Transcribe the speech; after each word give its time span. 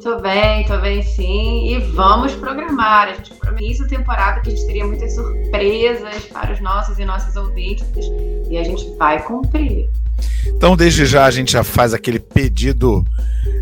Tô 0.00 0.20
bem, 0.20 0.64
tô 0.64 0.78
bem 0.78 1.02
sim. 1.02 1.74
E 1.74 1.80
vamos 1.92 2.34
programar. 2.34 3.08
A 3.08 3.14
gente 3.14 3.34
prometeu 3.34 3.88
temporada 3.88 4.40
que 4.40 4.50
a 4.50 4.52
gente 4.52 4.64
teria 4.64 4.86
muitas 4.86 5.12
surpresas 5.12 6.26
para 6.26 6.52
os 6.52 6.60
nossos 6.60 6.96
e 7.00 7.04
nossas 7.04 7.34
ouvintes. 7.34 7.88
E 8.48 8.56
a 8.56 8.62
gente 8.62 8.88
vai 8.96 9.20
cumprir. 9.24 9.90
Então, 10.46 10.76
desde 10.76 11.04
já, 11.04 11.24
a 11.24 11.32
gente 11.32 11.50
já 11.50 11.64
faz 11.64 11.92
aquele 11.92 12.20
pedido. 12.20 13.04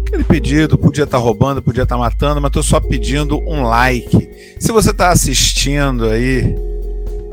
Aquele 0.06 0.24
pedido, 0.24 0.76
podia 0.76 1.04
estar 1.04 1.16
tá 1.16 1.24
roubando, 1.24 1.62
podia 1.62 1.84
estar 1.84 1.94
tá 1.94 1.98
matando, 2.02 2.38
mas 2.38 2.50
estou 2.50 2.62
só 2.62 2.80
pedindo 2.80 3.38
um 3.48 3.62
like. 3.62 4.28
Se 4.60 4.70
você 4.70 4.90
está 4.90 5.08
assistindo 5.08 6.04
aí 6.04 6.54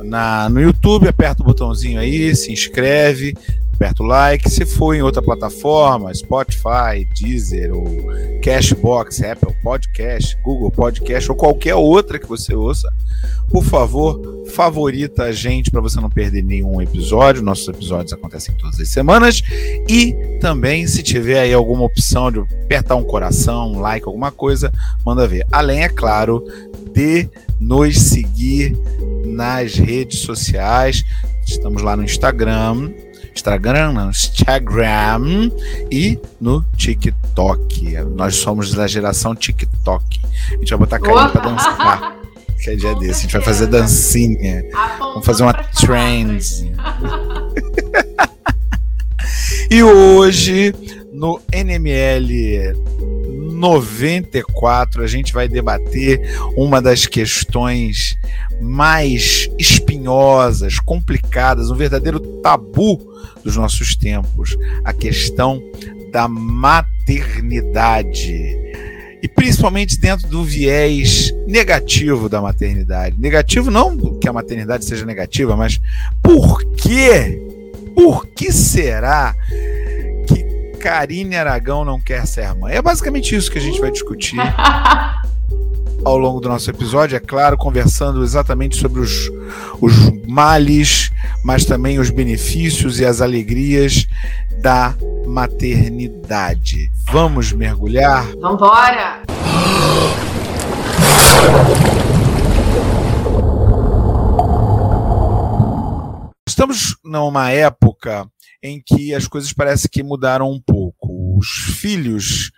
na, 0.02 0.48
no 0.48 0.62
YouTube, 0.62 1.10
aperta 1.10 1.44
o 1.44 1.46
botãozinho 1.46 2.00
aí, 2.00 2.34
se 2.38 2.54
inscreve, 2.54 3.36
aperta 3.80 4.04
o 4.04 4.06
like. 4.06 4.50
Se 4.50 4.66
for 4.66 4.94
em 4.94 5.02
outra 5.02 5.22
plataforma, 5.22 6.14
Spotify, 6.14 7.08
Deezer 7.18 7.74
ou 7.74 7.86
Cashbox, 8.44 9.24
Apple 9.24 9.56
Podcast, 9.64 10.38
Google 10.44 10.70
Podcast 10.70 11.32
ou 11.32 11.38
qualquer 11.38 11.76
outra 11.76 12.20
que 12.20 12.28
você 12.28 12.54
ouça, 12.54 12.94
por 13.50 13.64
favor, 13.64 14.46
favorita 14.48 15.24
a 15.24 15.32
gente 15.32 15.72
para 15.72 15.80
você 15.80 16.00
não 16.00 16.10
perder 16.10 16.44
nenhum 16.44 16.82
episódio. 16.82 17.42
Nossos 17.42 17.70
episódios 17.70 18.12
acontecem 18.12 18.54
todas 18.56 18.78
as 18.80 18.90
semanas. 18.90 19.42
E 19.88 20.14
também, 20.42 20.86
se 20.86 21.02
tiver 21.02 21.40
aí 21.40 21.54
alguma 21.54 21.86
opção 21.86 22.30
de 22.30 22.40
apertar 22.40 22.96
um 22.96 23.04
coração, 23.04 23.72
um 23.72 23.80
like, 23.80 24.06
alguma 24.06 24.32
coisa, 24.32 24.72
manda 25.06 25.26
ver. 25.26 25.46
Além, 25.52 25.84
é 25.84 25.90
claro, 25.90 26.44
de 26.94 27.30
nos 27.60 27.98
seguir 27.98 28.78
nas 29.26 29.76
redes 29.76 30.20
sociais. 30.20 31.04
Estamos 31.46 31.82
lá 31.82 31.96
no 31.96 32.04
Instagram, 32.04 32.92
Instagram, 33.40 33.94
não, 33.94 34.10
Instagram 34.10 35.50
e 35.90 36.20
no 36.42 36.62
TikTok. 36.76 37.96
Nós 38.16 38.36
somos 38.36 38.74
da 38.74 38.86
geração 38.86 39.34
TikTok. 39.34 40.22
A 40.52 40.56
gente 40.58 40.70
vai 40.70 40.80
botar 40.80 40.98
a 40.98 41.00
carinha 41.00 41.30
pra 41.30 41.42
dançar. 41.42 42.20
Que 42.60 42.72
é 42.72 42.76
dia 42.76 42.94
Com 42.94 43.00
desse. 43.00 43.20
A 43.20 43.22
gente 43.22 43.32
vai 43.32 43.42
fazer 43.42 43.68
dancinha. 43.68 44.66
Vamos 45.00 45.26
fazer 45.26 45.44
uma 45.44 45.54
trend. 45.54 46.74
e 49.72 49.82
hoje, 49.82 50.76
no 51.14 51.42
NML 51.54 52.76
94, 53.60 55.04
a 55.04 55.08
gente 55.08 55.34
vai 55.34 55.50
debater 55.50 56.22
uma 56.56 56.82
das 56.82 57.06
questões 57.06 58.18
mais 58.62 59.50
espinhosas, 59.60 60.80
complicadas, 60.80 61.70
um 61.70 61.76
verdadeiro 61.76 62.22
tabu 62.42 62.98
dos 63.44 63.58
nossos 63.58 63.98
tempos, 63.98 64.58
a 64.86 64.94
questão 64.94 65.62
da 66.12 66.30
maternidade. 66.30 68.58
E 69.22 69.28
principalmente 69.28 70.00
dentro 70.00 70.30
do 70.30 70.46
viés 70.46 71.34
negativo 71.46 72.30
da 72.30 72.42
maternidade. 72.42 73.20
Negativo 73.20 73.70
não 73.70 74.18
que 74.18 74.30
a 74.30 74.34
maternidade 74.34 74.86
seja 74.86 75.06
negativa, 75.06 75.58
mas 75.58 75.82
por 76.24 76.64
quê? 76.76 77.38
Por 77.94 78.26
que 78.28 78.54
será 78.54 79.34
que 79.34 79.69
Karine 80.80 81.36
Aragão 81.36 81.84
não 81.84 82.00
quer 82.00 82.26
ser 82.26 82.56
mãe? 82.56 82.76
É 82.76 82.82
basicamente 82.82 83.36
isso 83.36 83.52
que 83.52 83.58
a 83.58 83.62
gente 83.62 83.80
vai 83.80 83.92
discutir 83.92 84.38
ao 86.04 86.18
longo 86.18 86.40
do 86.40 86.48
nosso 86.50 86.70
episódio, 86.70 87.16
é 87.16 87.20
claro, 87.20 87.58
conversando 87.58 88.24
exatamente 88.24 88.78
sobre 88.78 89.02
os, 89.02 89.30
os 89.82 89.94
males, 90.26 91.12
mas 91.44 91.66
também 91.66 92.00
os 92.00 92.10
benefícios 92.10 93.00
e 93.00 93.06
as 93.06 93.22
alegrias 93.22 94.08
da 94.62 94.96
maternidade. 95.28 96.90
Vamos 97.12 97.52
mergulhar? 97.52 98.26
Vamos 98.40 98.60
Estamos 106.60 106.98
numa 107.06 107.50
época 107.52 108.30
em 108.62 108.82
que 108.86 109.16
as 109.16 109.26
coisas 109.26 109.54
parecem 109.54 109.90
que 109.90 110.04
mudaram 110.04 110.52
um 110.52 110.60
pouco. 110.60 111.38
Os 111.38 111.48
filhos 111.80 112.52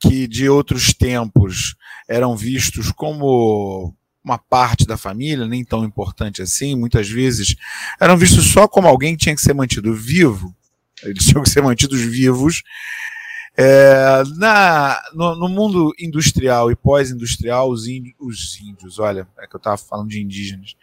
que 0.00 0.26
de 0.26 0.48
outros 0.48 0.94
tempos 0.94 1.76
eram 2.08 2.34
vistos 2.34 2.90
como 2.90 3.94
uma 4.24 4.38
parte 4.38 4.86
da 4.86 4.96
família, 4.96 5.46
nem 5.46 5.62
tão 5.62 5.84
importante 5.84 6.40
assim, 6.40 6.74
muitas 6.74 7.06
vezes 7.06 7.54
eram 8.00 8.16
vistos 8.16 8.46
só 8.46 8.66
como 8.66 8.88
alguém 8.88 9.14
que 9.14 9.24
tinha 9.24 9.34
que 9.34 9.42
ser 9.42 9.52
mantido 9.52 9.92
vivo, 9.92 10.56
eles 11.02 11.24
tinham 11.28 11.42
que 11.42 11.50
ser 11.50 11.60
mantidos 11.60 12.00
vivos. 12.00 12.62
É, 13.58 14.22
na, 14.38 14.98
no, 15.12 15.36
no, 15.36 15.48
mundo 15.50 15.94
industrial 15.98 16.70
e 16.70 16.76
pós-industrial, 16.76 17.70
os, 17.70 17.82
os, 18.18 18.58
índios, 18.58 18.98
olha, 18.98 19.28
é 19.38 19.46
que 19.46 19.54
eu 19.54 19.58
estava 19.58 19.76
falando 19.76 20.08
de 20.08 20.22
indígenas, 20.22 20.74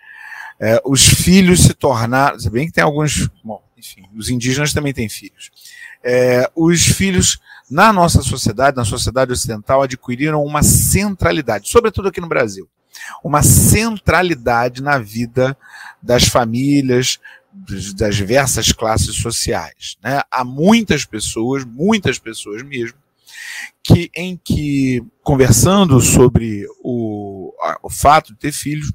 é, 0.62 0.80
os 0.86 1.04
filhos 1.04 1.64
se 1.64 1.74
tornaram, 1.74 2.40
se 2.40 2.48
bem 2.48 2.68
que 2.68 2.74
tem 2.74 2.84
alguns, 2.84 3.28
bom, 3.44 3.64
enfim, 3.76 4.04
os 4.16 4.30
indígenas 4.30 4.74
também 4.74 4.94
têm 4.94 5.10
filhos. 5.10 5.50
É, 6.04 6.50
os 6.56 6.86
filhos 6.86 7.40
na 7.70 7.92
nossa 7.92 8.22
sociedade, 8.22 8.78
na 8.78 8.86
sociedade 8.86 9.32
ocidental, 9.32 9.82
adquiriram 9.82 10.44
uma 10.44 10.62
centralidade, 10.62 11.68
sobretudo 11.68 12.10
aqui 12.10 12.22
no 12.22 12.28
Brasil, 12.28 12.70
uma 13.24 13.42
centralidade 13.42 14.84
na 14.84 15.00
vida 15.00 15.58
das 16.00 16.26
famílias, 16.26 17.20
das 17.96 18.16
diversas 18.16 18.72
classes 18.72 19.16
sociais. 19.16 19.98
Né? 20.04 20.22
Há 20.30 20.44
muitas 20.44 21.06
pessoas, 21.06 21.66
muitas 21.66 22.20
pessoas 22.20 22.62
mesmo, 22.62 22.98
que 23.84 24.12
em 24.16 24.38
que, 24.38 25.04
conversando 25.24 26.00
sobre 26.02 26.68
o, 26.84 27.52
o 27.82 27.90
fato 27.90 28.34
de 28.34 28.40
ter 28.40 28.52
filhos, 28.52 28.92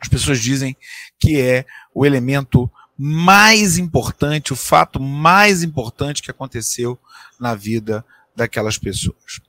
as 0.00 0.08
pessoas 0.08 0.40
dizem 0.40 0.76
que 1.18 1.40
é 1.40 1.64
o 1.94 2.06
elemento 2.06 2.70
mais 2.96 3.78
importante, 3.78 4.52
o 4.52 4.56
fato 4.56 5.00
mais 5.00 5.62
importante 5.62 6.22
que 6.22 6.30
aconteceu 6.30 6.98
na 7.38 7.54
vida 7.54 8.04
daquelas 8.34 8.76
pessoas. 8.78 9.40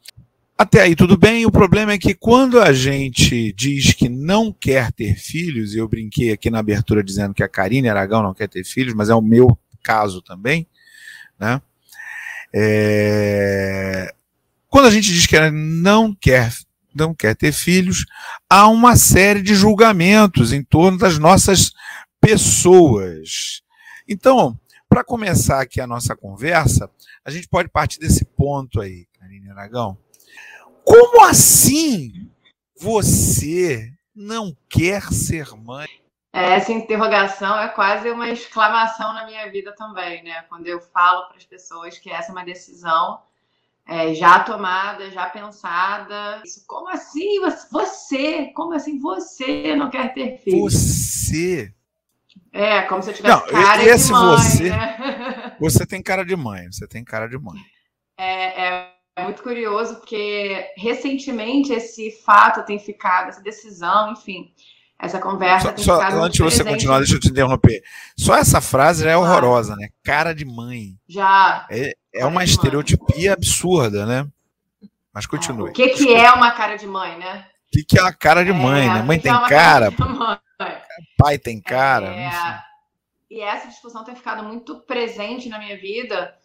Até 0.58 0.82
aí 0.82 0.96
tudo 0.96 1.18
bem, 1.18 1.46
o 1.46 1.52
problema 1.52 1.94
é 1.94 1.98
que 1.98 2.14
quando 2.14 2.62
a 2.62 2.72
gente 2.72 3.52
diz 3.54 3.94
que 3.94 4.08
não 4.08 4.54
quer 4.54 4.92
ter 4.92 5.16
filhos, 5.16 5.74
e 5.74 5.80
eu 5.80 5.88
brinquei 5.88 6.32
aqui 6.32 6.50
na 6.50 6.60
abertura 6.60 7.04
dizendo 7.04 7.34
que 7.34 7.42
a 7.42 7.50
Karine 7.50 7.90
Aragão 7.90 8.22
não 8.22 8.34
quer 8.34 8.48
ter 8.48 8.64
filhos, 8.64 8.94
mas 8.94 9.10
é 9.10 9.16
o 9.16 9.22
meu 9.22 9.58
caso 9.84 10.22
também, 10.22 10.68
né? 11.40 11.62
É... 12.54 14.14
Quando 14.68 14.86
a 14.86 14.92
gente 14.92 15.12
diz 15.12 15.26
que 15.26 15.38
não 15.50 16.14
quer 16.14 16.54
não 16.94 17.14
quer 17.14 17.36
ter 17.36 17.52
filhos, 17.52 18.06
há 18.50 18.68
uma 18.68 18.96
série 18.96 19.42
de 19.42 19.56
julgamentos 19.56 20.54
em 20.54 20.64
torno 20.64 20.98
das 20.98 21.18
nossas 21.18 21.72
pessoas. 22.20 23.62
Então, 24.08 24.60
para 24.90 25.04
começar 25.04 25.62
aqui 25.62 25.80
a 25.80 25.88
nossa 25.88 26.16
conversa, 26.16 26.90
a 27.24 27.32
gente 27.32 27.48
pode 27.48 27.70
partir 27.70 28.00
desse 28.00 28.26
ponto 28.26 28.82
aí, 28.82 29.08
Karine 29.20 29.50
Aragão. 29.50 29.98
Como 30.84 31.24
assim 31.24 32.30
você 32.78 33.92
não 34.16 34.56
quer 34.70 35.04
ser 35.14 35.56
mãe? 35.56 35.88
Essa 36.34 36.72
interrogação 36.72 37.60
é 37.60 37.68
quase 37.70 38.10
uma 38.10 38.30
exclamação 38.30 39.14
na 39.14 39.26
minha 39.26 39.50
vida 39.52 39.74
também, 39.76 40.24
né? 40.24 40.44
Quando 40.44 40.66
eu 40.68 40.80
falo 40.80 41.28
para 41.28 41.38
as 41.38 41.46
pessoas 41.46 41.98
que 41.98 42.10
essa 42.10 42.30
é 42.30 42.34
uma 42.34 42.46
decisão 42.46 43.22
é, 43.88 44.14
já 44.14 44.40
tomada, 44.40 45.10
já 45.12 45.26
pensada. 45.28 46.42
Isso, 46.46 46.64
como 46.68 46.90
assim 46.90 47.40
você? 47.72 48.52
Como 48.56 48.74
assim 48.74 49.00
você 49.00 49.76
não 49.76 49.90
quer 49.90 50.14
ter 50.14 50.38
filho? 50.38 50.62
Você 50.62 51.74
é, 52.54 52.82
como 52.84 53.02
se 53.02 53.10
eu 53.10 53.14
tivesse 53.14 53.34
não, 53.34 53.48
cara 53.48 53.84
esse 53.84 54.08
de 54.08 54.12
mãe. 54.14 54.38
Você, 54.38 54.70
né? 54.70 55.56
você 55.60 55.86
tem 55.86 56.02
cara 56.02 56.26
de 56.26 56.36
mãe, 56.36 56.70
você 56.72 56.86
tem 56.86 57.04
cara 57.04 57.28
de 57.28 57.38
mãe. 57.38 57.58
É, 58.18 58.90
é, 59.16 59.24
muito 59.24 59.42
curioso, 59.42 59.96
porque 59.96 60.70
recentemente 60.76 61.72
esse 61.72 62.12
fato 62.24 62.66
tem 62.66 62.78
ficado, 62.78 63.30
essa 63.30 63.42
decisão, 63.42 64.12
enfim, 64.12 64.54
essa 65.00 65.20
conversa 65.20 65.70
só, 65.70 65.74
tem 65.74 65.86
só, 65.86 65.96
ficado. 65.96 66.22
Antes 66.22 66.38
de 66.38 66.44
você 66.44 66.58
presente. 66.58 66.74
continuar, 66.74 66.98
deixa 67.00 67.16
eu 67.16 67.20
te 67.20 67.30
interromper. 67.30 67.82
Só 68.18 68.36
essa 68.36 68.60
frase 68.60 69.06
já 69.06 69.12
é 69.12 69.18
horrorosa, 69.18 69.76
né? 69.78 69.90
Cara 70.04 70.34
de 70.34 70.44
mãe. 70.44 70.98
Já. 71.08 71.66
É, 71.72 71.94
É 72.14 72.26
uma 72.26 72.44
estereotipia 72.44 73.34
absurda, 73.34 74.06
né? 74.06 74.28
Mas 75.14 75.26
continue. 75.26 75.70
É, 75.70 75.72
o 75.72 75.74
que, 75.74 75.90
que 75.90 76.14
é 76.14 76.32
uma 76.32 76.52
cara 76.52 76.76
de 76.76 76.88
mãe, 76.88 77.18
né? 77.18 77.48
O 77.68 77.72
que, 77.72 77.84
que 77.84 78.00
é 78.00 78.02
uma 78.02 78.14
cara 78.14 78.44
de 78.44 78.52
mãe, 78.52 78.86
é, 78.86 78.94
né? 78.94 79.04
Mãe 79.04 79.20
tem 79.20 79.32
é 79.32 79.48
cara. 79.48 79.92
cara 79.92 80.42
pai 81.18 81.38
tem 81.38 81.62
cara. 81.62 82.08
É, 82.08 82.64
e 83.30 83.42
essa 83.42 83.68
discussão 83.68 84.04
tem 84.04 84.16
ficado 84.16 84.44
muito 84.44 84.80
presente 84.82 85.50
na 85.50 85.60
minha 85.60 85.78
vida, 85.78 86.36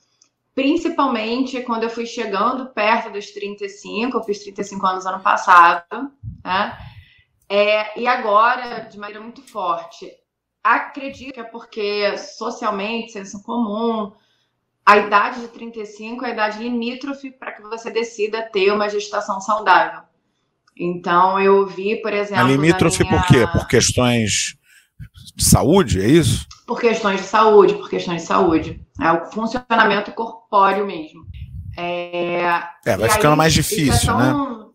principalmente 0.55 1.63
quando 1.63 1.85
eu 1.85 1.91
fui 1.91 2.07
chegando 2.07 2.67
perto 2.67 3.11
dos 3.11 3.31
35, 3.31 4.17
eu 4.17 4.23
fiz 4.23 4.41
35 4.41 4.87
anos 4.87 5.07
ano 5.07 5.21
passado, 5.21 6.12
né? 6.45 6.79
É, 7.49 7.99
e 7.99 8.07
agora, 8.07 8.81
de 8.81 8.99
maneira 8.99 9.23
muito 9.23 9.43
forte. 9.43 10.12
Acredito 10.62 11.33
que 11.33 11.41
é 11.41 11.45
porque 11.45 12.19
socialmente, 12.19 13.12
senso 13.12 13.43
comum, 13.43 14.12
a 14.87 14.99
idade 14.99 15.41
de 15.41 15.49
35 15.49 16.25
é 16.25 16.29
a 16.29 16.33
idade 16.33 16.62
limítrofe 16.62 17.33
para 17.33 17.50
que 17.50 17.62
você 17.62 17.91
decida 17.91 18.43
ter 18.43 18.73
uma 18.73 18.88
gestação 18.88 19.41
saudável. 19.41 20.03
Então, 20.79 21.41
eu 21.41 21.67
vi, 21.67 21.97
por 21.97 22.12
exemplo. 22.12 22.44
A 22.44 22.49
limítrofe 22.49 23.03
minha... 23.03 23.19
por 23.19 23.27
quê? 23.27 23.47
Por 23.49 23.67
questões 23.67 24.56
de 25.35 25.44
saúde, 25.44 26.00
é 26.00 26.06
isso? 26.06 26.47
Por 26.67 26.81
questões 26.81 27.21
de 27.21 27.27
saúde, 27.27 27.75
por 27.75 27.91
questões 27.91 28.23
de 28.23 28.29
saúde. 28.29 28.81
É 29.00 29.11
o 29.11 29.27
funcionamento 29.27 30.12
corpóreo 30.12 30.87
mesmo. 30.87 31.27
É, 31.77 32.43
é 32.85 32.97
vai 32.97 33.11
ficando 33.11 33.33
aí, 33.33 33.38
mais 33.38 33.53
é 33.53 33.56
difícil, 33.56 34.11
é 34.11 34.17
tão... 34.17 34.19
né? 34.19 34.67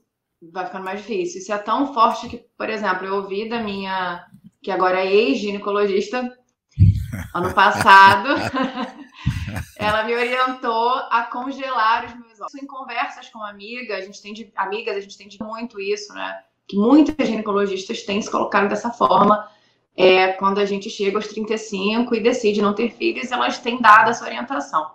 Vai 0.52 0.66
ficando 0.66 0.84
mais 0.86 1.00
difícil. 1.00 1.40
Isso 1.40 1.54
é 1.54 1.58
tão 1.58 1.94
forte 1.94 2.28
que, 2.28 2.44
por 2.58 2.70
exemplo, 2.70 3.06
eu 3.06 3.16
ouvi 3.16 3.48
da 3.48 3.62
minha, 3.62 4.26
que 4.62 4.72
agora 4.72 5.00
é 5.00 5.14
ex-ginecologista, 5.14 6.30
ano 7.34 7.54
passado, 7.56 8.30
ela 9.78 10.04
me 10.04 10.16
orientou 10.16 10.94
a 11.10 11.24
congelar 11.24 12.06
os 12.06 12.14
meus 12.14 12.40
óvulos. 12.42 12.56
Em 12.56 12.66
conversas 12.66 13.30
com 13.30 13.44
amigas, 13.44 14.00
a 14.00 14.06
gente 14.06 14.22
tem 14.22 14.34
de, 14.34 14.52
amigas, 14.56 14.98
a 14.98 15.00
gente 15.00 15.18
tem 15.18 15.28
de 15.28 15.42
muito 15.42 15.80
isso, 15.80 16.14
né? 16.14 16.42
Que 16.68 16.78
muitas 16.78 17.28
ginecologistas 17.28 18.04
têm 18.04 18.22
se 18.22 18.30
colocado 18.30 18.70
dessa 18.70 18.92
forma. 18.92 19.50
É, 19.96 20.34
quando 20.34 20.60
a 20.60 20.66
gente 20.66 20.90
chega 20.90 21.18
aos 21.18 21.28
35 21.28 22.16
e 22.16 22.22
decide 22.22 22.62
não 22.62 22.74
ter 22.74 22.92
filhos, 22.92 23.32
elas 23.32 23.60
têm 23.60 23.82
dado 23.82 24.10
essa 24.10 24.24
orientação. 24.24 24.92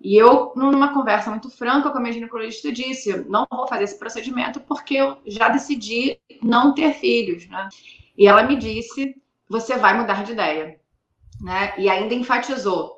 E 0.00 0.16
eu, 0.16 0.52
numa 0.54 0.92
conversa 0.92 1.30
muito 1.30 1.50
franca 1.50 1.90
com 1.90 1.98
a 1.98 2.00
minha 2.00 2.12
ginecologista, 2.12 2.70
disse: 2.70 3.24
não 3.28 3.46
vou 3.50 3.66
fazer 3.66 3.84
esse 3.84 3.98
procedimento 3.98 4.60
porque 4.60 4.94
eu 4.94 5.18
já 5.26 5.48
decidi 5.48 6.20
não 6.42 6.74
ter 6.74 6.92
filhos, 6.94 7.48
né? 7.48 7.68
E 8.16 8.26
ela 8.26 8.42
me 8.42 8.56
disse: 8.56 9.14
você 9.48 9.76
vai 9.76 9.98
mudar 9.98 10.24
de 10.24 10.32
ideia, 10.32 10.78
né? 11.40 11.74
E 11.78 11.88
ainda 11.88 12.14
enfatizou: 12.14 12.95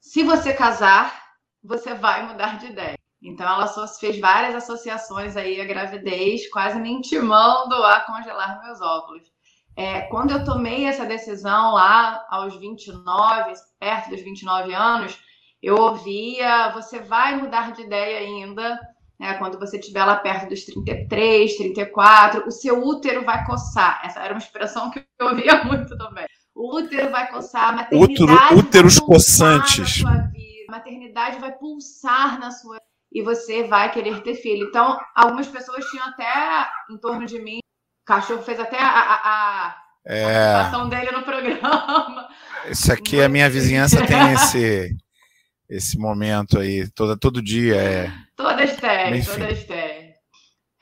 se 0.00 0.22
você 0.22 0.52
casar, 0.52 1.22
você 1.62 1.94
vai 1.94 2.26
mudar 2.26 2.58
de 2.58 2.66
ideia. 2.66 2.98
Então 3.22 3.46
ela 3.46 3.66
fez 3.98 4.18
várias 4.20 4.54
associações 4.54 5.36
aí 5.36 5.60
à 5.60 5.64
gravidez, 5.64 6.48
quase 6.50 6.78
me 6.78 6.90
intimando 6.90 7.74
a 7.74 8.00
congelar 8.00 8.62
meus 8.62 8.80
óvulos. 8.80 9.28
É, 9.76 10.02
quando 10.02 10.32
eu 10.32 10.44
tomei 10.44 10.86
essa 10.86 11.04
decisão 11.04 11.72
lá 11.72 12.24
aos 12.30 12.56
29, 12.56 13.52
perto 13.78 14.10
dos 14.10 14.20
29 14.20 14.74
anos, 14.74 15.18
eu 15.62 15.76
ouvia: 15.76 16.70
você 16.70 17.00
vai 17.00 17.36
mudar 17.36 17.72
de 17.72 17.82
ideia 17.82 18.18
ainda, 18.18 18.78
né, 19.18 19.34
quando 19.34 19.58
você 19.58 19.78
estiver 19.78 20.04
lá 20.04 20.16
perto 20.16 20.48
dos 20.48 20.64
33, 20.64 21.56
34, 21.56 22.46
o 22.46 22.50
seu 22.50 22.84
útero 22.84 23.24
vai 23.24 23.44
coçar. 23.44 24.00
Essa 24.04 24.20
era 24.20 24.34
uma 24.34 24.38
expressão 24.38 24.90
que 24.90 25.04
eu 25.18 25.28
ouvia 25.28 25.62
muito 25.64 25.96
também. 25.96 26.26
O 26.58 26.76
útero 26.76 27.08
vai 27.12 27.30
coçar, 27.30 27.68
a 27.68 27.72
maternidade 27.72 28.24
Útero, 28.24 28.58
úteros 28.58 28.98
coçantes. 28.98 30.04
A 30.04 30.72
maternidade 30.72 31.38
vai 31.38 31.52
pulsar 31.52 32.40
na 32.40 32.50
sua 32.50 32.80
e 33.12 33.22
você 33.22 33.62
vai 33.62 33.92
querer 33.92 34.24
ter 34.24 34.34
filho. 34.34 34.66
Então, 34.66 34.98
algumas 35.14 35.46
pessoas 35.46 35.84
tinham 35.84 36.04
até 36.08 36.68
em 36.90 36.98
torno 36.98 37.24
de 37.26 37.40
mim, 37.40 37.58
o 37.58 38.04
cachorro 38.04 38.42
fez 38.42 38.58
até 38.58 38.76
a, 38.76 38.88
a, 38.88 39.14
a, 39.24 39.76
é... 40.04 40.54
a 40.56 40.84
dele 40.86 41.12
no 41.12 41.22
programa. 41.22 42.28
Isso 42.68 42.92
aqui, 42.92 43.22
a 43.22 43.28
minha 43.28 43.48
vizinhança 43.48 44.04
tem 44.04 44.32
esse 44.32 44.96
esse 45.68 45.96
momento 45.96 46.58
aí, 46.58 46.90
toda, 46.90 47.16
todo 47.16 47.40
dia. 47.40 47.76
É... 47.76 48.12
Todas 48.34 48.76
têm, 48.76 49.24
todas 49.24 49.64
têm. 49.64 50.14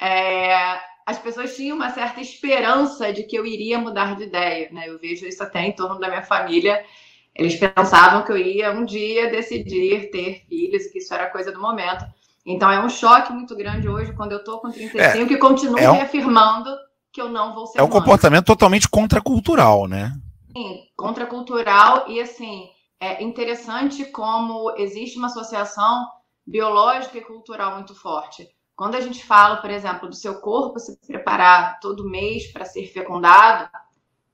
É, 0.00 0.80
as 1.06 1.20
pessoas 1.20 1.54
tinham 1.54 1.76
uma 1.76 1.90
certa 1.90 2.20
esperança 2.20 3.12
de 3.12 3.22
que 3.22 3.36
eu 3.36 3.46
iria 3.46 3.78
mudar 3.78 4.16
de 4.16 4.24
ideia, 4.24 4.68
né? 4.72 4.88
Eu 4.88 4.98
vejo 4.98 5.24
isso 5.24 5.40
até 5.40 5.64
em 5.64 5.72
torno 5.72 6.00
da 6.00 6.08
minha 6.08 6.24
família. 6.24 6.84
Eles 7.32 7.54
pensavam 7.54 8.24
que 8.24 8.32
eu 8.32 8.36
ia 8.36 8.72
um 8.72 8.84
dia 8.84 9.30
decidir 9.30 10.10
ter 10.10 10.44
filhos, 10.48 10.86
que 10.88 10.98
isso 10.98 11.14
era 11.14 11.30
coisa 11.30 11.52
do 11.52 11.60
momento. 11.60 12.04
Então 12.44 12.68
é 12.70 12.84
um 12.84 12.88
choque 12.88 13.32
muito 13.32 13.54
grande 13.54 13.88
hoje 13.88 14.12
quando 14.14 14.32
eu 14.32 14.42
tô 14.42 14.58
com 14.58 14.70
35 14.70 15.32
é, 15.32 15.36
e 15.36 15.38
continuo 15.38 15.78
é 15.78 15.88
um, 15.88 15.94
reafirmando 15.94 16.70
que 17.12 17.20
eu 17.22 17.28
não 17.28 17.54
vou 17.54 17.66
ser 17.66 17.78
É 17.78 17.82
um 17.82 17.88
mãe. 17.88 17.92
comportamento 17.98 18.46
totalmente 18.46 18.88
contracultural, 18.88 19.86
né? 19.86 20.12
Sim, 20.56 20.80
contracultural 20.96 22.08
e 22.08 22.20
assim, 22.20 22.68
é 23.00 23.22
interessante 23.22 24.04
como 24.06 24.74
existe 24.76 25.18
uma 25.18 25.26
associação 25.28 26.06
biológica 26.46 27.18
e 27.18 27.20
cultural 27.20 27.74
muito 27.74 27.94
forte. 27.94 28.48
Quando 28.76 28.94
a 28.94 29.00
gente 29.00 29.24
fala, 29.24 29.56
por 29.56 29.70
exemplo, 29.70 30.08
do 30.08 30.14
seu 30.14 30.40
corpo 30.40 30.78
se 30.78 30.96
preparar 31.06 31.80
todo 31.80 32.08
mês 32.08 32.52
para 32.52 32.64
ser 32.64 32.86
fecundado, 32.86 33.68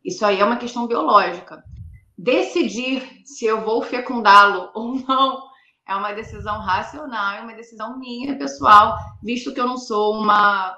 isso 0.05 0.27
aí 0.27 0.41
é 0.41 0.45
uma 0.45 0.57
questão 0.57 0.87
biológica. 0.87 1.63
Decidir 2.19 3.23
se 3.25 3.47
eu 3.47 3.65
vou 3.65 3.83
fecundá-lo 3.83 4.71
ou 4.75 4.97
não 4.97 5.51
é 5.87 5.95
uma 5.95 6.13
decisão 6.13 6.59
racional, 6.61 7.35
é 7.35 7.41
uma 7.41 7.55
decisão 7.55 7.99
minha, 7.99 8.37
pessoal, 8.37 8.97
visto 9.23 9.55
que 9.55 9.61
eu 9.61 9.67
não 9.67 9.77
sou 9.77 10.21
uma 10.21 10.77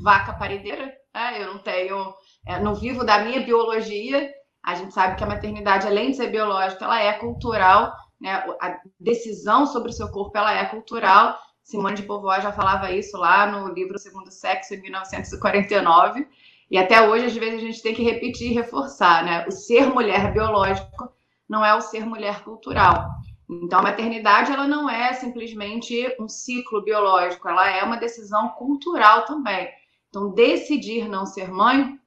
vaca 0.00 0.32
parideira, 0.32 0.92
né? 1.14 1.42
eu 1.42 1.54
não 1.54 1.58
tenho, 1.58 2.14
é, 2.46 2.60
não 2.60 2.74
vivo 2.74 3.04
da 3.04 3.18
minha 3.20 3.40
biologia, 3.40 4.28
a 4.64 4.74
gente 4.74 4.94
sabe 4.94 5.16
que 5.16 5.22
a 5.22 5.26
maternidade, 5.26 5.86
além 5.86 6.10
de 6.10 6.16
ser 6.16 6.30
biológica, 6.30 6.84
ela 6.84 7.00
é 7.00 7.12
cultural, 7.12 7.92
né? 8.18 8.32
A 8.60 8.78
decisão 8.98 9.66
sobre 9.66 9.90
o 9.90 9.92
seu 9.92 10.10
corpo, 10.10 10.36
ela 10.38 10.54
é 10.54 10.64
cultural. 10.64 11.38
Simone 11.64 11.96
de 11.96 12.02
Beauvoir 12.02 12.42
já 12.42 12.52
falava 12.52 12.92
isso 12.92 13.16
lá 13.16 13.46
no 13.46 13.72
livro 13.72 13.98
Segundo 13.98 14.30
Sexo, 14.30 14.74
em 14.74 14.82
1949. 14.82 16.28
E 16.70 16.76
até 16.76 17.08
hoje, 17.08 17.26
às 17.26 17.34
vezes, 17.34 17.56
a 17.56 17.66
gente 17.66 17.82
tem 17.82 17.94
que 17.94 18.02
repetir 18.02 18.50
e 18.50 18.54
reforçar, 18.54 19.24
né? 19.24 19.46
O 19.48 19.50
ser 19.50 19.86
mulher 19.86 20.32
biológico 20.32 21.10
não 21.48 21.64
é 21.64 21.74
o 21.74 21.80
ser 21.80 22.04
mulher 22.04 22.44
cultural. 22.44 23.08
Então, 23.48 23.78
a 23.78 23.82
maternidade, 23.82 24.52
ela 24.52 24.68
não 24.68 24.88
é 24.88 25.12
simplesmente 25.14 26.14
um 26.20 26.28
ciclo 26.28 26.82
biológico, 26.82 27.48
ela 27.48 27.68
é 27.68 27.82
uma 27.82 27.96
decisão 27.96 28.50
cultural 28.50 29.24
também. 29.24 29.68
Então, 30.10 30.32
decidir 30.32 31.08
não 31.08 31.24
ser 31.24 31.50
mãe 31.50 31.98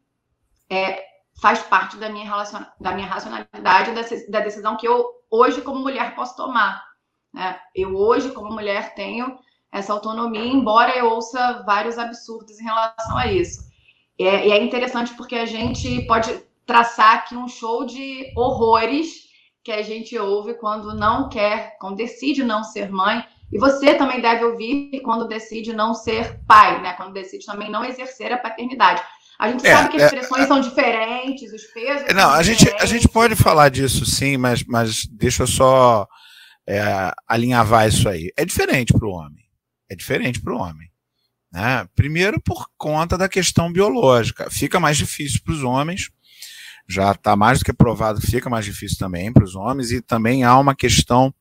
é, 0.70 1.04
faz 1.42 1.64
parte 1.64 1.98
da 1.98 2.10
minha, 2.10 2.26
relacion... 2.26 2.62
da 2.80 2.94
minha 2.94 3.08
racionalidade, 3.08 3.92
da 4.30 4.40
decisão 4.40 4.78
que 4.78 4.88
eu, 4.88 5.04
hoje, 5.32 5.62
como 5.62 5.80
mulher, 5.80 6.16
posso 6.16 6.36
tomar. 6.36 6.84
Né? 7.38 7.56
Eu, 7.76 7.96
hoje, 7.96 8.32
como 8.32 8.52
mulher, 8.52 8.96
tenho 8.96 9.38
essa 9.72 9.94
autonomia, 9.94 10.44
embora 10.44 10.98
eu 10.98 11.06
ouça 11.06 11.62
vários 11.66 12.00
absurdos 12.00 12.60
em 12.60 12.64
relação 12.64 13.16
a 13.16 13.28
isso. 13.32 13.68
E 14.18 14.26
é, 14.26 14.48
e 14.48 14.52
é 14.52 14.64
interessante 14.64 15.14
porque 15.14 15.36
a 15.36 15.46
gente 15.46 16.02
pode 16.08 16.42
traçar 16.66 17.14
aqui 17.14 17.36
um 17.36 17.48
show 17.48 17.86
de 17.86 18.34
horrores 18.36 19.28
que 19.64 19.72
a 19.72 19.84
gente 19.84 20.18
ouve 20.18 20.56
quando 20.56 20.96
não 20.96 21.30
quer, 21.30 21.78
quando 21.80 21.98
decide 21.98 22.44
não 22.44 22.64
ser 22.64 22.90
mãe. 22.90 23.24
E 23.52 23.60
você 23.60 23.94
também 23.94 24.20
deve 24.20 24.44
ouvir 24.44 25.00
quando 25.04 25.28
decide 25.28 25.74
não 25.74 25.94
ser 25.94 26.40
pai, 26.48 26.82
né? 26.82 26.94
Quando 26.94 27.14
decide 27.14 27.46
também 27.46 27.70
não 27.70 27.86
exercer 27.86 28.34
a 28.34 28.38
paternidade. 28.38 29.02
A 29.38 29.52
gente 29.52 29.66
é, 29.66 29.76
sabe 29.76 29.90
que 29.90 29.98
as 29.98 30.04
expressões 30.04 30.44
é, 30.44 30.48
são 30.48 30.60
diferentes, 30.60 31.54
os 31.54 31.64
pesos. 31.68 32.14
Não, 32.16 32.32
a 32.32 32.42
gente, 32.42 32.68
a 32.80 32.86
gente 32.86 33.08
pode 33.08 33.36
falar 33.36 33.70
disso 33.70 34.06
sim, 34.06 34.38
mas, 34.38 34.64
mas 34.64 35.06
deixa 35.06 35.44
eu 35.44 35.48
só 35.48 36.08
é, 36.68 37.12
alinhavar 37.28 37.88
isso 37.88 38.10
aí. 38.10 38.32
É 38.36 38.44
diferente 38.44 38.94
para 38.94 39.08
o 39.08 39.12
homem. 39.12 39.46
É 39.90 39.96
diferente 39.96 40.42
para 40.42 40.54
o 40.54 40.60
homem. 40.60 40.92
Né? 41.52 41.88
Primeiro, 41.96 42.42
por 42.42 42.68
conta 42.78 43.18
da 43.18 43.30
questão 43.30 43.72
biológica. 43.72 44.50
Fica 44.52 44.80
mais 44.80 44.98
difícil 44.98 45.40
para 45.44 45.54
os 45.54 45.64
homens. 45.64 46.10
Já 46.88 47.12
está 47.12 47.36
mais 47.36 47.60
do 47.60 47.66
que 47.66 47.74
provado 47.74 48.22
fica 48.22 48.50
mais 48.50 48.66
difícil 48.66 48.98
também 48.98 49.32
para 49.32 49.44
os 49.44 49.56
homens. 49.56 49.92
E 49.92 50.02
também 50.02 50.44
há 50.44 50.58
uma 50.60 50.76
questão, 50.76 51.34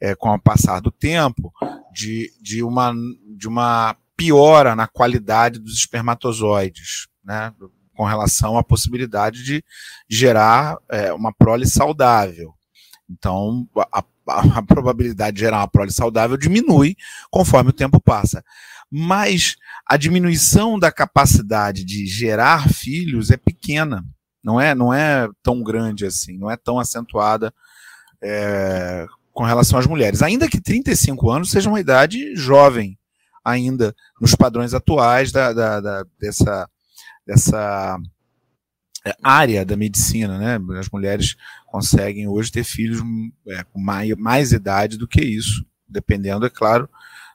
é, 0.00 0.14
com 0.14 0.30
o 0.30 0.40
passar 0.40 0.80
do 0.80 0.90
tempo, 0.90 1.52
de, 1.92 2.32
de, 2.40 2.62
uma, 2.62 2.94
de 3.36 3.46
uma 3.46 3.96
piora 4.16 4.74
na 4.74 4.86
qualidade 4.86 5.58
dos 5.58 5.74
espermatozoides 5.74 7.08
né, 7.24 7.52
com 7.94 8.04
relação 8.04 8.58
à 8.58 8.64
possibilidade 8.64 9.44
de 9.44 9.64
gerar 10.08 10.78
é, 10.90 11.12
uma 11.12 11.32
prole 11.32 11.66
saudável. 11.66 12.54
Então, 13.08 13.68
a, 13.92 14.02
a, 14.26 14.62
probabilidade 14.62 15.36
de 15.36 15.40
gerar 15.40 15.58
uma 15.58 15.68
prole 15.68 15.90
saudável 15.90 16.36
diminui 16.36 16.96
conforme 17.30 17.70
o 17.70 17.74
tempo 17.74 18.00
passa. 18.00 18.44
Mas 18.90 19.56
a 19.86 19.96
diminuição 19.96 20.78
da 20.78 20.92
capacidade 20.92 21.84
de 21.84 22.06
gerar 22.06 22.68
filhos 22.68 23.30
é 23.30 23.36
pequena, 23.36 24.04
não 24.42 24.60
é, 24.60 24.74
não 24.74 24.92
é 24.92 25.28
tão 25.42 25.62
grande 25.62 26.06
assim, 26.06 26.36
não 26.38 26.50
é 26.50 26.56
tão 26.56 26.78
acentuada 26.78 27.52
é, 28.22 29.06
com 29.32 29.42
relação 29.42 29.78
às 29.78 29.86
mulheres. 29.86 30.22
Ainda 30.22 30.48
que 30.48 30.60
35 30.60 31.30
anos 31.30 31.50
seja 31.50 31.68
uma 31.68 31.80
idade 31.80 32.36
jovem, 32.36 32.98
ainda 33.44 33.94
nos 34.20 34.34
padrões 34.34 34.72
atuais 34.72 35.32
da, 35.32 35.52
da, 35.52 35.80
da 35.80 36.04
dessa, 36.18 36.68
dessa 37.26 37.98
é, 39.06 39.14
área 39.22 39.64
da 39.64 39.76
medicina, 39.76 40.38
né? 40.38 40.58
As 40.78 40.88
mulheres 40.88 41.36
conseguem 41.74 42.28
hoje 42.28 42.52
ter 42.52 42.62
filhos 42.62 43.00
é, 43.48 43.64
com 43.64 43.80
mais, 43.80 44.08
mais 44.16 44.52
idade 44.52 44.96
do 44.96 45.08
que 45.08 45.20
isso, 45.20 45.66
dependendo, 45.88 46.46
é 46.46 46.48
claro, 46.48 46.88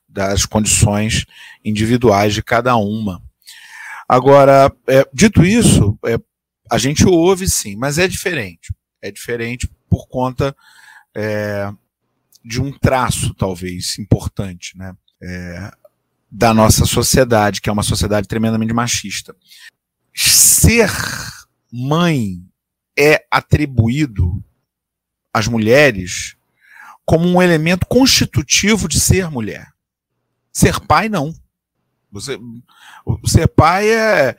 das 0.08 0.46
condições 0.46 1.26
individuais 1.64 2.34
de 2.34 2.42
cada 2.42 2.74
uma. 2.78 3.22
Agora, 4.08 4.74
é, 4.88 5.06
dito 5.14 5.44
isso, 5.44 6.00
é, 6.06 6.18
a 6.72 6.78
gente 6.78 7.06
ouve 7.06 7.50
sim, 7.50 7.76
mas 7.76 7.98
é 7.98 8.08
diferente. 8.08 8.74
É 9.02 9.12
diferente 9.12 9.70
por 9.90 10.08
conta 10.08 10.56
é, 11.14 11.70
de 12.42 12.62
um 12.62 12.72
traço, 12.72 13.34
talvez, 13.34 14.00
importante, 14.00 14.78
né? 14.78 14.96
É, 15.22 15.72
da 16.32 16.54
nossa 16.54 16.86
sociedade, 16.86 17.60
que 17.60 17.70
é 17.70 17.74
uma 17.74 17.84
sociedade 17.84 18.26
tremendamente 18.26 18.72
machista. 18.72 19.36
Ser 20.16 20.90
mãe 21.70 22.49
é 23.00 23.26
atribuído 23.32 24.44
às 25.34 25.48
mulheres 25.48 26.36
como 27.06 27.28
um 27.28 27.42
elemento 27.42 27.88
constitutivo 27.88 28.88
de 28.88 29.00
ser 29.00 29.32
mulher. 29.32 29.72
Ser 30.52 30.80
pai, 30.82 31.08
não. 31.08 31.34
Você, 32.12 32.38
ser 33.26 33.48
pai 33.48 33.90
é, 33.90 34.36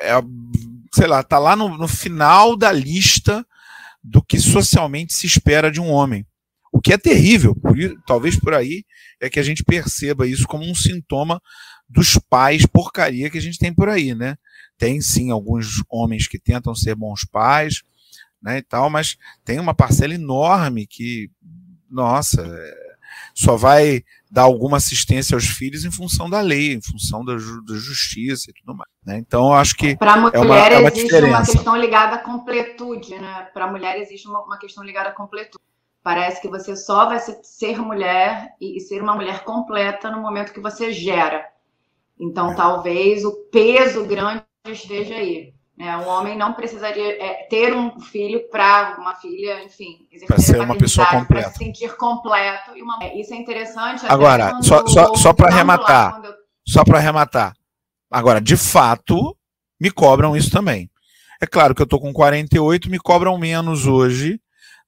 é 0.00 0.12
sei 0.92 1.06
lá, 1.06 1.22
tá 1.22 1.38
lá 1.38 1.56
no, 1.56 1.76
no 1.76 1.88
final 1.88 2.56
da 2.56 2.70
lista 2.70 3.44
do 4.02 4.22
que 4.22 4.38
socialmente 4.38 5.14
se 5.14 5.26
espera 5.26 5.72
de 5.72 5.80
um 5.80 5.90
homem. 5.90 6.26
O 6.70 6.80
que 6.80 6.92
é 6.92 6.98
terrível, 6.98 7.54
por, 7.54 7.76
talvez 8.06 8.38
por 8.38 8.52
aí 8.52 8.84
é 9.20 9.30
que 9.30 9.40
a 9.40 9.42
gente 9.42 9.64
perceba 9.64 10.26
isso 10.26 10.46
como 10.46 10.68
um 10.68 10.74
sintoma 10.74 11.40
dos 11.88 12.18
pais 12.18 12.66
porcaria 12.66 13.30
que 13.30 13.38
a 13.38 13.40
gente 13.40 13.58
tem 13.58 13.72
por 13.72 13.88
aí, 13.88 14.14
né? 14.14 14.36
Tem 14.76 15.00
sim 15.00 15.30
alguns 15.30 15.82
homens 15.88 16.26
que 16.26 16.38
tentam 16.38 16.74
ser 16.74 16.94
bons 16.94 17.24
pais, 17.24 17.82
né, 18.44 18.58
e 18.58 18.62
tal, 18.62 18.90
mas 18.90 19.16
tem 19.42 19.58
uma 19.58 19.72
parcela 19.72 20.12
enorme 20.12 20.86
que, 20.86 21.30
nossa, 21.90 22.42
é, 22.42 22.94
só 23.34 23.56
vai 23.56 24.04
dar 24.30 24.42
alguma 24.42 24.76
assistência 24.76 25.34
aos 25.34 25.46
filhos 25.46 25.84
em 25.86 25.90
função 25.90 26.28
da 26.28 26.42
lei, 26.42 26.74
em 26.74 26.82
função 26.82 27.24
da, 27.24 27.38
ju 27.38 27.64
da 27.64 27.74
justiça 27.76 28.50
e 28.50 28.52
tudo 28.52 28.76
mais. 28.76 28.90
Né? 29.02 29.16
Então, 29.16 29.46
eu 29.46 29.54
acho 29.54 29.74
que 29.74 29.96
para 29.96 30.16
mulher 30.18 30.34
é 30.34 30.40
uma, 30.40 30.58
é 30.58 30.78
uma 30.78 30.88
existe 30.88 31.04
diferença. 31.04 31.38
uma 31.38 31.46
questão 31.46 31.76
ligada 31.76 32.16
à 32.16 32.18
completude, 32.18 33.18
né? 33.18 33.48
Para 33.54 33.64
a 33.64 33.70
mulher 33.70 33.98
existe 33.98 34.28
uma, 34.28 34.42
uma 34.42 34.58
questão 34.58 34.84
ligada 34.84 35.08
à 35.08 35.12
completude. 35.12 35.64
Parece 36.02 36.42
que 36.42 36.48
você 36.48 36.76
só 36.76 37.06
vai 37.06 37.18
ser 37.18 37.78
mulher 37.78 38.54
e 38.60 38.78
ser 38.78 39.00
uma 39.02 39.14
mulher 39.14 39.42
completa 39.44 40.10
no 40.10 40.20
momento 40.20 40.52
que 40.52 40.60
você 40.60 40.92
gera. 40.92 41.46
Então, 42.20 42.52
é. 42.52 42.54
talvez 42.54 43.24
o 43.24 43.32
peso 43.50 44.04
grande 44.04 44.44
esteja 44.66 45.14
aí. 45.14 45.54
Né? 45.76 45.96
Um 45.96 46.06
homem 46.06 46.38
não 46.38 46.52
precisaria 46.52 47.22
é, 47.22 47.46
ter 47.48 47.74
um 47.74 47.98
filho 48.00 48.48
para 48.48 48.96
uma 48.98 49.14
filha, 49.16 49.62
enfim, 49.64 50.06
para 50.26 50.38
ser 50.38 50.60
uma 50.60 50.76
pessoa 50.76 51.06
completa, 51.06 51.48
para 51.48 51.52
se 51.52 51.58
sentir 51.58 51.96
completo. 51.96 52.76
E 52.76 52.82
uma... 52.82 52.98
Isso 53.14 53.34
é 53.34 53.36
interessante. 53.36 54.06
Agora, 54.06 54.60
só, 54.62 54.86
só, 54.86 55.14
só 55.14 55.32
para 55.32 55.52
arrematar, 55.52 56.20
eu... 56.24 56.34
só 56.66 56.84
para 56.84 56.98
arrematar. 56.98 57.54
Agora, 58.10 58.40
de 58.40 58.56
fato, 58.56 59.36
me 59.80 59.90
cobram 59.90 60.36
isso 60.36 60.50
também. 60.50 60.88
É 61.42 61.46
claro 61.46 61.74
que 61.74 61.82
eu 61.82 61.84
estou 61.84 62.00
com 62.00 62.12
48, 62.12 62.88
me 62.88 62.98
cobram 62.98 63.36
menos 63.36 63.86
hoje 63.86 64.40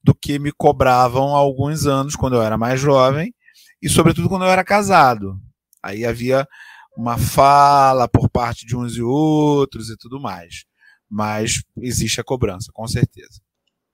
do 0.03 0.15
que 0.15 0.39
me 0.39 0.53
cobravam 0.53 1.35
há 1.35 1.39
alguns 1.39 1.85
anos, 1.85 2.15
quando 2.15 2.37
eu 2.37 2.43
era 2.43 2.57
mais 2.57 2.81
jovem, 2.81 3.35
e 3.83 3.89
sobretudo 3.89 4.29
quando 4.29 4.45
eu 4.45 4.51
era 4.51 4.63
casado. 4.63 5.37
Aí 5.83 6.05
havia 6.05 6.47
uma 6.97 7.19
fala 7.19 8.09
por 8.09 8.31
parte 8.31 8.65
de 8.65 8.77
uns 8.77 8.97
e 8.97 9.03
outros 9.03 9.91
e 9.91 9.97
tudo 9.97 10.21
mais. 10.21 10.65
Mas 11.09 11.63
existe 11.77 12.21
a 12.21 12.25
cobrança, 12.25 12.71
com 12.73 12.87
certeza. 12.87 13.41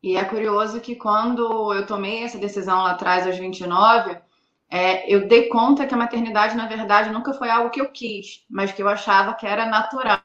E 0.02 0.16
é 0.16 0.24
curioso 0.24 0.80
que 0.80 0.96
quando 0.96 1.72
eu 1.72 1.86
tomei 1.86 2.24
essa 2.24 2.38
decisão 2.38 2.82
lá 2.82 2.92
atrás, 2.92 3.26
aos 3.26 3.38
29, 3.38 4.16
é, 4.68 5.06
eu 5.12 5.28
dei 5.28 5.48
conta 5.48 5.86
que 5.86 5.94
a 5.94 5.98
maternidade, 5.98 6.56
na 6.56 6.66
verdade, 6.66 7.10
nunca 7.10 7.34
foi 7.34 7.50
algo 7.50 7.70
que 7.70 7.80
eu 7.80 7.92
quis, 7.92 8.44
mas 8.50 8.72
que 8.72 8.82
eu 8.82 8.88
achava 8.88 9.34
que 9.34 9.46
era 9.46 9.66
natural. 9.66 10.22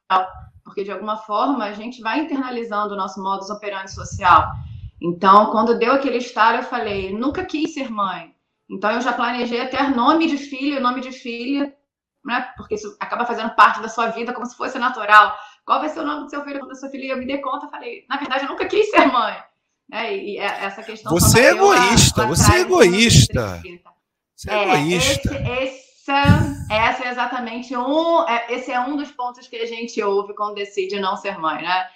Porque, 0.64 0.84
de 0.84 0.92
alguma 0.92 1.18
forma, 1.18 1.66
a 1.66 1.74
gente 1.74 2.02
vai 2.02 2.22
internalizando 2.22 2.94
o 2.94 2.98
nosso 2.98 3.22
modus 3.22 3.50
operandi 3.50 3.94
social. 3.94 4.52
Então, 5.02 5.52
quando 5.52 5.78
deu 5.78 5.94
aquele 5.94 6.18
estalo, 6.18 6.60
eu 6.60 6.64
falei, 6.64 7.14
nunca 7.14 7.46
quis 7.46 7.74
ser 7.74 7.92
mãe. 7.92 8.34
Então, 8.70 8.92
eu 8.92 9.02
já 9.02 9.14
planejei 9.14 9.62
até 9.62 9.88
nome 9.90 10.28
de 10.28 10.38
filho, 10.38 10.82
nome 10.82 11.02
de 11.02 11.12
filha, 11.12 11.74
né? 12.26 12.50
Porque 12.58 12.76
isso 12.76 12.96
acaba 13.00 13.26
fazendo 13.26 13.54
parte 13.54 13.82
da 13.82 13.90
sua 13.90 14.08
vida 14.08 14.34
como 14.34 14.46
se 14.46 14.56
fosse 14.58 14.80
natural. 14.80 15.36
Qual 15.68 15.82
vai 15.82 15.90
ser 15.90 16.00
o 16.00 16.06
nome 16.06 16.24
do 16.24 16.30
seu 16.30 16.42
filho, 16.46 16.66
da 16.66 16.76
sua 16.76 16.90
filha? 16.90 17.12
Eu 17.12 17.18
me 17.18 17.28
dei 17.28 17.40
conta, 17.40 17.68
falei, 17.68 18.06
na 18.08 18.16
verdade, 18.16 18.46
eu 18.46 18.50
nunca 18.50 18.66
quis 18.66 18.90
ser 18.90 19.06
mãe. 19.06 19.38
É, 19.92 20.16
e 20.16 20.38
essa 20.38 20.82
questão. 20.82 21.12
Você 21.12 21.42
é 21.42 21.52
egoísta, 21.52 22.26
você 22.26 22.56
é 22.56 22.60
egoísta. 22.62 23.62
Você 24.34 24.50
é, 24.50 24.56
é 24.56 24.64
egoísta. 24.64 25.36
Esse, 25.62 25.88
essa, 26.10 26.66
essa 26.72 27.04
é 27.06 27.12
exatamente 27.12 27.76
um. 27.76 28.26
É, 28.30 28.54
esse 28.54 28.72
é 28.72 28.80
um 28.80 28.96
dos 28.96 29.12
pontos 29.12 29.46
que 29.50 29.58
a 29.58 29.66
gente 29.66 30.02
ouve 30.02 30.34
quando 30.34 30.56
decide 30.56 31.02
não 31.02 31.18
ser 31.18 31.38
mãe, 31.38 31.62
né? 31.62 31.88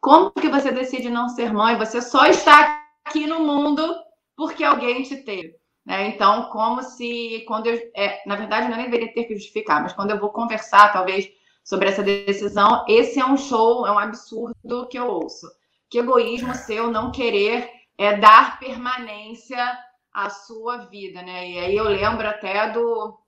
Como 0.00 0.32
que 0.32 0.48
você 0.48 0.72
decide 0.72 1.08
não 1.08 1.28
ser 1.28 1.52
mãe? 1.52 1.78
Você 1.78 2.02
só 2.02 2.26
está 2.26 2.84
aqui 3.04 3.28
no 3.28 3.38
mundo 3.38 3.94
porque 4.36 4.64
alguém 4.64 5.04
te 5.04 5.18
teve. 5.18 5.54
Né? 5.86 6.08
Então, 6.08 6.50
como 6.50 6.82
se 6.82 7.44
quando 7.46 7.68
eu. 7.68 7.78
É, 7.94 8.20
na 8.26 8.34
verdade, 8.34 8.66
eu 8.66 8.76
não 8.76 8.82
deveria 8.82 9.14
ter 9.14 9.24
que 9.24 9.34
justificar, 9.34 9.80
mas 9.80 9.92
quando 9.92 10.10
eu 10.10 10.18
vou 10.18 10.30
conversar, 10.30 10.92
talvez, 10.92 11.30
sobre 11.64 11.88
essa 11.88 12.02
decisão, 12.02 12.84
esse 12.88 13.20
é 13.20 13.24
um 13.24 13.36
show, 13.36 13.86
é 13.86 13.92
um 13.92 13.98
absurdo 13.98 14.88
que 14.88 14.98
eu 14.98 15.06
ouço. 15.06 15.46
Que 15.88 15.98
egoísmo 15.98 16.54
seu 16.54 16.90
não 16.90 17.10
querer 17.10 17.68
é, 17.98 18.16
dar 18.16 18.58
permanência 18.58 19.58
à 20.12 20.30
sua 20.30 20.86
vida, 20.86 21.22
né? 21.22 21.50
E 21.50 21.58
aí 21.58 21.76
eu 21.76 21.84
lembro 21.84 22.26
até 22.26 22.70
do, 22.70 23.18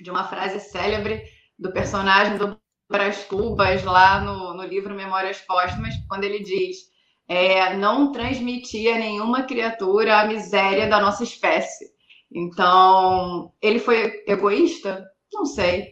de 0.00 0.10
uma 0.10 0.24
frase 0.24 0.60
célebre 0.60 1.22
do 1.58 1.72
personagem 1.72 2.36
do 2.38 2.58
Brás 2.90 3.24
Cubas 3.24 3.82
lá 3.84 4.20
no, 4.20 4.54
no 4.54 4.64
livro 4.64 4.94
Memórias 4.94 5.40
Póstumas, 5.40 5.94
quando 6.08 6.24
ele 6.24 6.40
diz 6.40 6.92
é, 7.28 7.74
não 7.76 8.12
transmitir 8.12 8.94
a 8.94 8.98
nenhuma 8.98 9.44
criatura 9.44 10.20
a 10.20 10.26
miséria 10.26 10.88
da 10.88 11.00
nossa 11.00 11.24
espécie. 11.24 11.90
Então, 12.30 13.52
ele 13.60 13.78
foi 13.78 14.24
egoísta? 14.26 15.06
Não 15.32 15.46
sei. 15.46 15.91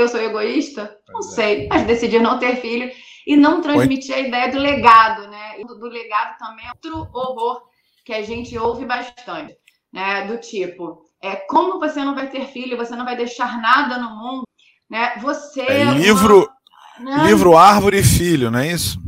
Eu 0.00 0.08
sou 0.08 0.20
egoísta? 0.20 0.96
Não 1.08 1.20
é. 1.20 1.22
sei. 1.22 1.68
Mas 1.68 1.86
decidi 1.86 2.18
não 2.18 2.38
ter 2.38 2.56
filho 2.56 2.90
e 3.26 3.36
não 3.36 3.60
transmitir 3.60 4.14
a 4.14 4.20
ideia 4.20 4.50
do 4.50 4.58
legado, 4.58 5.28
né? 5.28 5.58
Do, 5.66 5.78
do 5.78 5.86
legado 5.86 6.36
também 6.38 6.66
é 6.66 6.70
outro 6.70 7.08
horror 7.12 7.62
que 8.04 8.12
a 8.12 8.22
gente 8.22 8.56
ouve 8.58 8.84
bastante, 8.84 9.56
né? 9.92 10.26
Do 10.26 10.38
tipo, 10.38 11.02
é 11.22 11.36
como 11.36 11.78
você 11.78 12.04
não 12.04 12.14
vai 12.14 12.28
ter 12.28 12.46
filho, 12.46 12.76
você 12.76 12.96
não 12.96 13.04
vai 13.04 13.16
deixar 13.16 13.60
nada 13.60 13.98
no 13.98 14.10
mundo 14.16 14.44
né? 14.90 15.16
Você 15.18 15.60
é, 15.60 15.84
livro, 15.84 16.50
uma... 16.98 17.24
livro, 17.24 17.56
árvore 17.56 18.00
e 18.00 18.02
filho, 18.02 18.50
não 18.50 18.58
é 18.58 18.72
isso? 18.72 18.98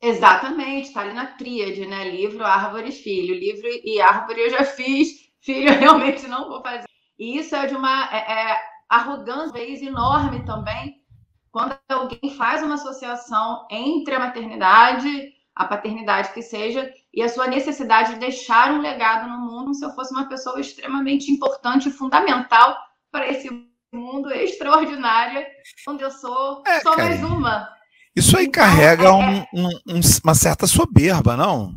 Exatamente, 0.00 0.88
está 0.88 1.02
ali 1.02 1.12
na 1.12 1.26
tríade, 1.26 1.86
né? 1.86 2.10
Livro, 2.10 2.44
árvore 2.44 2.88
e 2.88 2.92
filho. 2.92 3.34
Livro 3.34 3.68
e 3.84 4.00
árvore 4.00 4.40
eu 4.40 4.50
já 4.50 4.64
fiz, 4.64 5.08
filho 5.40 5.68
eu 5.68 5.78
realmente 5.78 6.26
não 6.26 6.48
vou 6.48 6.62
fazer. 6.62 6.86
E 7.18 7.38
isso 7.38 7.54
é 7.54 7.66
de 7.66 7.74
uma 7.74 8.08
é, 8.10 8.16
é, 8.16 8.60
arrogância 8.96 9.58
enorme 9.84 10.44
também, 10.44 11.02
quando 11.50 11.76
alguém 11.88 12.34
faz 12.36 12.62
uma 12.62 12.74
associação 12.74 13.66
entre 13.70 14.14
a 14.14 14.18
maternidade, 14.18 15.32
a 15.54 15.64
paternidade 15.64 16.32
que 16.32 16.42
seja, 16.42 16.92
e 17.12 17.22
a 17.22 17.28
sua 17.28 17.46
necessidade 17.46 18.14
de 18.14 18.20
deixar 18.20 18.72
um 18.72 18.80
legado 18.80 19.28
no 19.28 19.38
mundo 19.38 19.72
se 19.72 19.84
eu 19.84 19.90
fosse 19.94 20.12
uma 20.12 20.28
pessoa 20.28 20.60
extremamente 20.60 21.30
importante 21.30 21.88
e 21.88 21.92
fundamental 21.92 22.76
para 23.12 23.28
esse 23.28 23.48
mundo 23.92 24.32
extraordinária, 24.32 25.46
onde 25.88 26.02
eu 26.02 26.10
sou 26.10 26.62
é, 26.66 26.80
só 26.80 26.96
cara, 26.96 27.08
mais 27.08 27.22
uma. 27.22 27.68
Isso 28.16 28.36
aí 28.36 28.46
então, 28.46 28.62
carrega 28.62 29.04
é, 29.04 29.12
um, 29.12 29.38
um, 29.54 30.00
uma 30.24 30.34
certa 30.34 30.66
soberba, 30.66 31.36
não? 31.36 31.74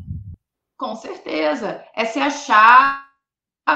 Com 0.76 0.96
certeza. 0.96 1.84
É 1.96 2.06
se 2.06 2.20
achar, 2.20 3.06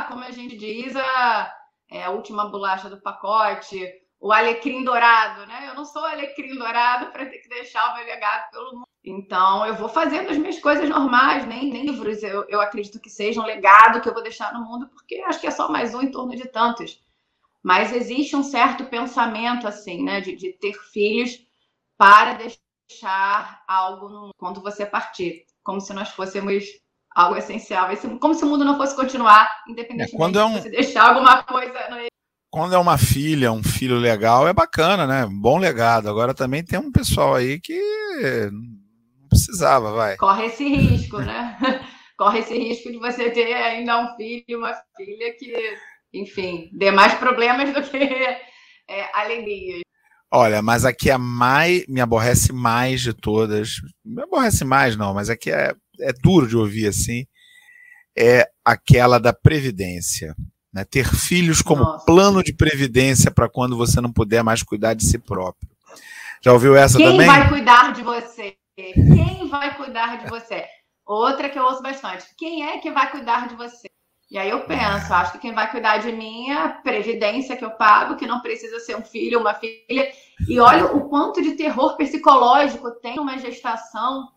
como 0.07 0.23
a 0.23 0.31
gente 0.31 0.57
diz, 0.57 0.95
a, 0.95 1.53
é, 1.91 2.03
a 2.03 2.09
última 2.09 2.47
bolacha 2.47 2.89
do 2.89 3.01
pacote, 3.01 3.85
o 4.17 4.31
alecrim 4.31 4.83
dourado, 4.83 5.45
né? 5.45 5.67
Eu 5.67 5.75
não 5.75 5.83
sou 5.83 6.05
alecrim 6.05 6.55
dourado 6.55 7.11
para 7.11 7.25
ter 7.25 7.39
que 7.39 7.49
deixar 7.49 7.91
o 7.91 7.95
meu 7.95 8.05
legado 8.05 8.49
pelo 8.51 8.73
mundo. 8.75 8.87
Então, 9.03 9.65
eu 9.65 9.75
vou 9.75 9.89
fazendo 9.89 10.29
as 10.29 10.37
minhas 10.37 10.59
coisas 10.59 10.87
normais, 10.87 11.45
nem, 11.45 11.71
nem 11.71 11.85
livros 11.85 12.23
eu, 12.23 12.45
eu 12.47 12.61
acredito 12.61 12.99
que 12.99 13.09
sejam 13.09 13.43
um 13.43 13.47
legado 13.47 13.99
que 13.99 14.07
eu 14.07 14.13
vou 14.13 14.23
deixar 14.23 14.53
no 14.53 14.63
mundo, 14.63 14.87
porque 14.89 15.15
acho 15.25 15.41
que 15.41 15.47
é 15.47 15.51
só 15.51 15.69
mais 15.69 15.93
um 15.93 16.01
em 16.01 16.11
torno 16.11 16.35
de 16.35 16.47
tantos. 16.47 17.01
Mas 17.63 17.91
existe 17.91 18.35
um 18.35 18.43
certo 18.43 18.85
pensamento, 18.85 19.67
assim, 19.67 20.03
né, 20.03 20.21
de, 20.21 20.35
de 20.35 20.53
ter 20.53 20.73
filhos 20.73 21.45
para 21.97 22.33
deixar 22.33 23.63
algo 23.67 24.07
no, 24.07 24.31
quando 24.37 24.61
você 24.61 24.85
partir, 24.85 25.45
como 25.63 25.81
se 25.81 25.93
nós 25.93 26.09
fôssemos 26.09 26.63
algo 27.15 27.37
essencial. 27.37 27.89
Como 28.19 28.33
se 28.33 28.43
o 28.43 28.47
mundo 28.47 28.65
não 28.65 28.77
fosse 28.77 28.95
continuar, 28.95 29.49
independente 29.67 30.13
é, 30.13 30.17
quando 30.17 30.39
é 30.39 30.45
um... 30.45 30.53
de 30.55 30.61
você 30.61 30.69
deixar 30.69 31.09
alguma 31.09 31.43
coisa. 31.43 31.89
No... 31.89 31.97
Quando 32.49 32.75
é 32.75 32.77
uma 32.77 32.97
filha, 32.97 33.51
um 33.51 33.63
filho 33.63 33.97
legal, 33.97 34.47
é 34.47 34.53
bacana, 34.53 35.07
né? 35.07 35.27
Bom 35.31 35.57
legado. 35.57 36.09
Agora 36.09 36.33
também 36.33 36.63
tem 36.63 36.79
um 36.79 36.91
pessoal 36.91 37.35
aí 37.35 37.59
que 37.59 37.79
não 38.51 39.27
precisava, 39.29 39.93
vai. 39.93 40.17
Corre 40.17 40.47
esse 40.47 40.67
risco, 40.67 41.19
né? 41.19 41.57
Corre 42.17 42.39
esse 42.39 42.57
risco 42.57 42.91
de 42.91 42.99
você 42.99 43.31
ter 43.31 43.53
ainda 43.53 43.99
um 43.99 44.15
filho 44.15 44.43
e 44.47 44.55
uma 44.55 44.73
filha 44.95 45.33
que, 45.39 45.53
enfim, 46.13 46.69
dê 46.73 46.91
mais 46.91 47.13
problemas 47.15 47.73
do 47.73 47.81
que 47.81 47.97
é, 47.97 49.09
alegrias. 49.13 49.81
Olha, 50.33 50.61
mas 50.61 50.85
aqui 50.85 51.09
é 51.09 51.17
mais, 51.17 51.85
me 51.87 51.99
aborrece 51.99 52.53
mais 52.53 53.01
de 53.01 53.13
todas. 53.13 53.77
Me 54.05 54.21
aborrece 54.21 54.63
mais, 54.63 54.95
não, 54.95 55.13
mas 55.13 55.29
aqui 55.29 55.51
é, 55.51 55.73
é 56.01 56.13
duro 56.13 56.47
de 56.47 56.57
ouvir 56.57 56.87
assim. 56.87 57.25
É 58.17 58.49
aquela 58.63 59.19
da 59.19 59.31
previdência. 59.33 60.35
Né? 60.73 60.85
Ter 60.85 61.05
filhos 61.05 61.61
como 61.61 61.83
Nossa. 61.83 62.05
plano 62.05 62.43
de 62.43 62.53
previdência 62.53 63.31
para 63.31 63.49
quando 63.49 63.77
você 63.77 63.99
não 63.99 64.11
puder 64.11 64.43
mais 64.43 64.63
cuidar 64.63 64.93
de 64.93 65.05
si 65.05 65.17
próprio. 65.17 65.69
Já 66.41 66.53
ouviu 66.53 66.75
essa 66.75 66.97
Quem 66.97 67.05
também? 67.05 67.27
Quem 67.27 67.39
vai 67.39 67.49
cuidar 67.49 67.93
de 67.93 68.01
você? 68.01 68.55
Quem 68.75 69.47
vai 69.47 69.75
cuidar 69.75 70.23
de 70.23 70.29
você? 70.29 70.65
Outra 71.05 71.49
que 71.49 71.59
eu 71.59 71.63
ouço 71.63 71.81
bastante. 71.81 72.25
Quem 72.37 72.65
é 72.65 72.77
que 72.79 72.89
vai 72.89 73.11
cuidar 73.11 73.47
de 73.47 73.55
você? 73.55 73.87
E 74.31 74.37
aí 74.37 74.49
eu 74.49 74.61
penso, 74.61 75.13
acho 75.13 75.33
que 75.33 75.39
quem 75.39 75.53
vai 75.53 75.69
cuidar 75.69 75.97
de 75.97 76.09
mim 76.09 76.49
é 76.49 76.53
a 76.53 76.69
previdência 76.69 77.57
que 77.57 77.65
eu 77.65 77.71
pago, 77.71 78.15
que 78.15 78.25
não 78.25 78.39
precisa 78.39 78.79
ser 78.79 78.95
um 78.95 79.03
filho, 79.03 79.41
uma 79.41 79.53
filha. 79.53 80.09
E 80.47 80.57
olha 80.57 80.85
o 80.85 81.09
quanto 81.09 81.41
de 81.41 81.51
terror 81.51 81.97
psicológico 81.97 82.91
tem 83.01 83.19
uma 83.19 83.37
gestação, 83.37 84.29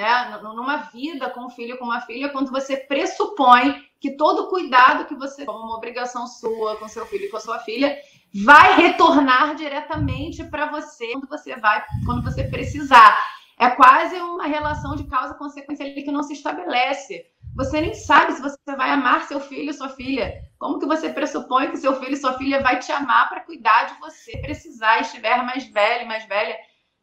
né, 0.00 0.38
numa 0.42 0.78
vida 0.78 1.28
com 1.28 1.46
um 1.46 1.50
filho, 1.50 1.76
com 1.78 1.84
uma 1.84 2.00
filha, 2.00 2.30
quando 2.30 2.50
você 2.50 2.76
pressupõe 2.76 3.84
que 4.00 4.12
todo 4.12 4.48
cuidado 4.48 5.04
que 5.04 5.14
você 5.14 5.44
como 5.44 5.58
uma 5.58 5.76
obrigação 5.76 6.26
sua 6.26 6.76
com 6.76 6.88
seu 6.88 7.04
filho 7.04 7.26
e 7.26 7.28
com 7.28 7.38
sua 7.38 7.58
filha 7.58 7.98
vai 8.42 8.76
retornar 8.76 9.54
diretamente 9.54 10.42
para 10.44 10.70
você 10.70 11.12
quando 11.12 11.28
você 11.28 11.54
vai, 11.56 11.84
quando 12.06 12.22
você 12.22 12.44
precisar. 12.44 13.14
É 13.58 13.68
quase 13.68 14.16
uma 14.16 14.46
relação 14.46 14.96
de 14.96 15.04
causa-consequência 15.04 15.84
ali 15.84 16.02
que 16.02 16.10
não 16.10 16.22
se 16.22 16.32
estabelece. 16.32 17.26
Você 17.54 17.78
nem 17.78 17.92
sabe 17.92 18.32
se 18.32 18.40
você 18.40 18.56
vai 18.74 18.88
amar 18.88 19.24
seu 19.24 19.38
filho 19.38 19.68
ou 19.68 19.74
sua 19.74 19.90
filha. 19.90 20.32
Como 20.58 20.78
que 20.78 20.86
você 20.86 21.10
pressupõe 21.10 21.70
que 21.70 21.76
seu 21.76 21.94
filho 22.00 22.14
e 22.14 22.16
sua 22.16 22.38
filha 22.38 22.62
vai 22.62 22.78
te 22.78 22.90
amar 22.90 23.28
para 23.28 23.40
cuidar 23.40 23.84
de 23.84 24.00
você, 24.00 24.38
precisar, 24.38 25.00
estiver 25.00 25.44
mais 25.44 25.66
velho, 25.66 26.08
mais 26.08 26.24
velha? 26.24 26.56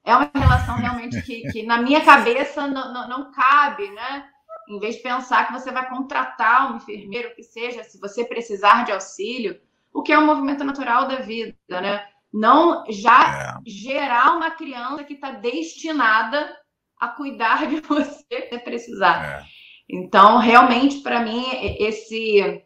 É 0.07 0.15
uma 0.15 0.31
relação 0.33 0.75
realmente 0.77 1.21
que, 1.21 1.41
que 1.51 1.63
na 1.63 1.81
minha 1.81 1.99
cabeça 1.99 2.65
não, 2.65 2.93
não, 2.93 3.09
não 3.09 3.31
cabe, 3.33 3.89
né? 3.89 4.25
Em 4.69 4.79
vez 4.79 4.95
de 4.95 5.01
pensar 5.01 5.47
que 5.47 5.51
você 5.51 5.69
vai 5.69 5.89
contratar 5.89 6.71
um 6.71 6.77
enfermeiro, 6.77 7.35
que 7.35 7.43
seja, 7.43 7.83
se 7.83 7.99
você 7.99 8.23
precisar 8.23 8.85
de 8.85 8.93
auxílio, 8.93 9.59
o 9.93 10.01
que 10.01 10.13
é 10.13 10.17
um 10.17 10.25
movimento 10.25 10.63
natural 10.63 11.09
da 11.09 11.17
vida, 11.17 11.53
né? 11.69 12.07
Não 12.33 12.85
já 12.87 13.59
é. 13.59 13.69
gerar 13.69 14.37
uma 14.37 14.49
criança 14.49 15.03
que 15.03 15.15
está 15.15 15.31
destinada 15.31 16.57
a 16.97 17.09
cuidar 17.09 17.67
de 17.67 17.81
você 17.81 18.47
se 18.49 18.59
precisar. 18.59 19.25
É. 19.25 19.43
Então, 19.89 20.37
realmente, 20.37 21.01
para 21.01 21.19
mim, 21.19 21.45
esse, 21.79 22.63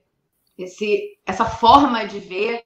esse, 0.60 1.20
essa 1.26 1.46
forma 1.46 2.06
de 2.06 2.20
ver 2.20 2.64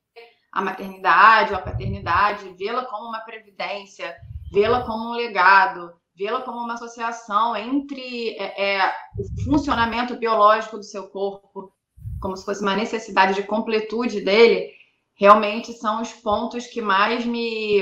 a 0.51 0.61
maternidade 0.61 1.53
ou 1.53 1.59
a 1.59 1.61
paternidade, 1.61 2.53
vê-la 2.57 2.83
como 2.83 3.07
uma 3.07 3.21
previdência, 3.21 4.13
vê-la 4.51 4.83
como 4.83 5.09
um 5.09 5.13
legado, 5.13 5.93
vê-la 6.15 6.41
como 6.41 6.59
uma 6.59 6.75
associação 6.75 7.55
entre 7.55 8.35
é, 8.37 8.77
é, 8.77 8.95
o 9.17 9.43
funcionamento 9.43 10.15
biológico 10.17 10.77
do 10.77 10.83
seu 10.83 11.07
corpo, 11.09 11.73
como 12.21 12.35
se 12.35 12.45
fosse 12.45 12.61
uma 12.61 12.75
necessidade 12.75 13.35
de 13.35 13.43
completude 13.43 14.21
dele, 14.21 14.71
realmente 15.15 15.73
são 15.73 16.01
os 16.01 16.11
pontos 16.13 16.67
que 16.67 16.81
mais 16.81 17.25
me 17.25 17.81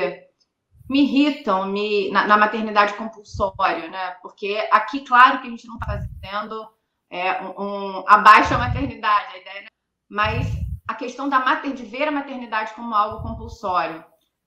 me 0.90 1.04
irritam 1.04 1.66
me, 1.68 2.12
na, 2.12 2.28
na, 2.28 2.38
maternidade 2.38 2.94
compulsória, 2.96 3.90
né? 3.90 4.12
Porque 4.22 4.68
aqui, 4.70 5.00
claro 5.06 5.40
que 5.42 5.48
a 5.48 5.50
gente 5.50 5.66
não 5.66 5.76
está 5.76 5.86
fazendo 5.86 6.70
é, 7.10 7.42
um, 7.42 8.00
um 8.00 8.04
abaixo 8.08 8.54
a 8.54 8.58
maternidade, 8.58 9.34
a 9.34 9.38
ideia, 9.38 9.62
né? 9.62 9.68
mas 10.10 10.48
a 10.88 10.94
questão 10.94 11.30
da 11.30 11.40
mater, 11.40 11.74
de 11.74 11.84
ver 11.84 12.08
a 12.08 12.12
maternidade 12.12 12.74
como 12.74 12.94
algo 12.94 13.22
compulsório. 13.22 14.04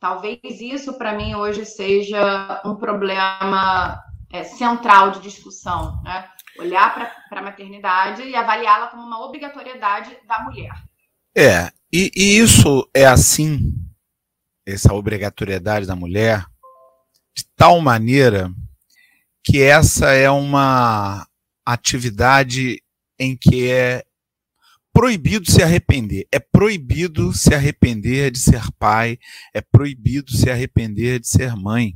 Talvez 0.07 0.61
isso, 0.61 0.97
para 0.97 1.15
mim, 1.15 1.35
hoje 1.35 1.67
seja 1.67 2.63
um 2.65 2.77
problema 2.77 4.01
é, 4.33 4.45
central 4.45 5.11
de 5.11 5.21
discussão, 5.21 6.01
né? 6.05 6.29
Olhar 6.61 6.95
para 7.29 7.41
a 7.41 7.43
maternidade 7.43 8.23
e 8.23 8.37
avaliá-la 8.37 8.87
como 8.87 9.03
uma 9.03 9.25
obrigatoriedade 9.25 10.17
da 10.29 10.45
mulher. 10.45 10.71
É, 11.37 11.73
e, 11.93 12.13
e 12.15 12.39
isso 12.39 12.89
é 12.95 13.05
assim 13.05 13.75
essa 14.65 14.95
obrigatoriedade 14.95 15.89
da 15.89 15.97
mulher 15.97 16.47
de 17.37 17.45
tal 17.57 17.81
maneira 17.81 18.49
que 19.43 19.61
essa 19.61 20.13
é 20.13 20.31
uma 20.31 21.27
atividade 21.67 22.81
em 23.19 23.37
que 23.37 23.69
é 23.69 24.05
proibido 24.97 25.51
se 25.51 25.63
arrepender. 25.63 26.27
É 26.33 26.41
proibido 26.41 27.31
se 27.35 27.55
arrepender 27.55 28.31
de 28.31 28.39
ser 28.39 28.63
pai, 28.79 29.19
é 29.53 29.61
proibido 29.61 30.33
se 30.33 30.49
arrepender 30.49 31.21
de 31.21 31.29
ser 31.29 31.55
mãe. 31.55 31.95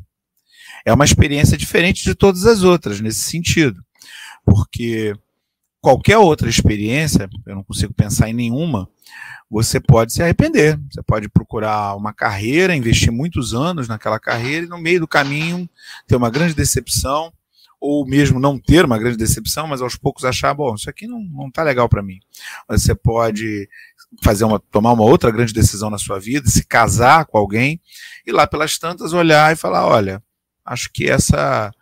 É 0.84 0.92
uma 0.92 1.06
experiência 1.06 1.56
diferente 1.56 2.04
de 2.04 2.14
todas 2.14 2.44
as 2.44 2.62
outras 2.62 3.00
nesse 3.00 3.20
sentido, 3.20 3.82
porque 4.44 5.14
qualquer 5.80 6.18
outra 6.18 6.50
experiência, 6.50 7.26
eu 7.46 7.54
não 7.54 7.64
consigo 7.64 7.94
pensar 7.94 8.28
em 8.28 8.34
nenhuma, 8.34 8.86
você 9.50 9.80
pode 9.80 10.12
se 10.12 10.22
arrepender. 10.22 10.78
Você 10.92 11.02
pode 11.02 11.26
procurar 11.28 11.96
uma 11.96 12.12
carreira, 12.12 12.76
investir 12.76 13.10
muitos 13.10 13.54
anos 13.54 13.88
naquela 13.88 14.20
carreira 14.20 14.66
e 14.66 14.68
no 14.68 14.78
meio 14.78 15.00
do 15.00 15.08
caminho 15.08 15.66
ter 16.06 16.16
uma 16.16 16.28
grande 16.28 16.52
decepção, 16.52 17.32
ou 17.80 18.06
mesmo 18.06 18.38
não 18.38 18.58
ter 18.58 18.84
uma 18.84 18.98
grande 18.98 19.16
decepção, 19.16 19.66
mas 19.66 19.80
aos 19.80 19.96
poucos 19.96 20.24
achar, 20.24 20.52
bom, 20.52 20.74
isso 20.74 20.90
aqui 20.90 21.06
não, 21.06 21.20
não 21.22 21.50
tá 21.50 21.62
legal 21.62 21.88
para 21.88 22.02
mim. 22.02 22.20
Você 22.68 22.94
pode 22.94 23.68
fazer 24.22 24.44
uma, 24.44 24.58
tomar 24.58 24.92
uma 24.92 25.04
outra 25.04 25.30
grande 25.30 25.54
decisão 25.54 25.88
na 25.88 25.96
sua 25.96 26.20
vida, 26.20 26.48
se 26.48 26.64
casar 26.64 27.24
com 27.24 27.38
alguém 27.38 27.80
e 28.26 28.32
lá 28.32 28.46
pelas 28.46 28.78
tantas 28.78 29.12
olhar 29.12 29.52
e 29.52 29.56
falar, 29.56 29.86
olha, 29.86 30.22
acho 30.64 30.90
que 30.92 31.08
essa 31.08 31.72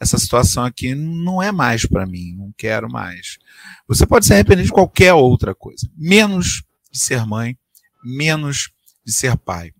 essa 0.00 0.16
situação 0.16 0.64
aqui 0.64 0.94
não 0.94 1.42
é 1.42 1.50
mais 1.50 1.84
para 1.84 2.06
mim, 2.06 2.32
não 2.36 2.54
quero 2.56 2.88
mais. 2.88 3.36
Você 3.88 4.06
pode 4.06 4.26
se 4.26 4.32
arrepender 4.32 4.64
de 4.64 4.70
qualquer 4.70 5.12
outra 5.12 5.56
coisa, 5.56 5.90
menos 5.96 6.62
de 6.88 7.00
ser 7.00 7.26
mãe, 7.26 7.58
menos 8.04 8.70
de 9.04 9.12
ser 9.12 9.36
pai. 9.36 9.72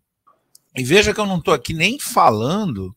E 0.77 0.83
veja 0.83 1.15
que 1.15 1.21
eu 1.21 1.27
não 1.27 1.39
estou 1.39 1.55
aqui 1.55 1.73
nem 1.73 2.01
falando 2.01 2.95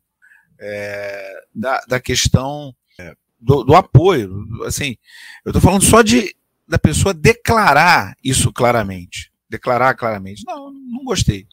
é, 0.62 1.44
da, 1.54 1.82
da 1.88 2.00
questão 2.00 2.74
é, 3.00 3.16
do, 3.40 3.64
do, 3.64 3.76
apoio. 3.76 4.46
Assim, 4.66 4.96
eu 5.44 5.50
estou 5.50 5.62
falando 5.62 5.84
só 5.84 6.02
de 6.02 6.36
da 6.68 6.80
pessoa 6.80 7.14
declarar 7.14 8.16
isso 8.24 8.54
claramente. 8.54 9.32
Declarar 9.50 9.96
claramente. 9.96 10.44
Não, 10.46 10.72
não 10.72 11.04
gostei. 11.04 11.46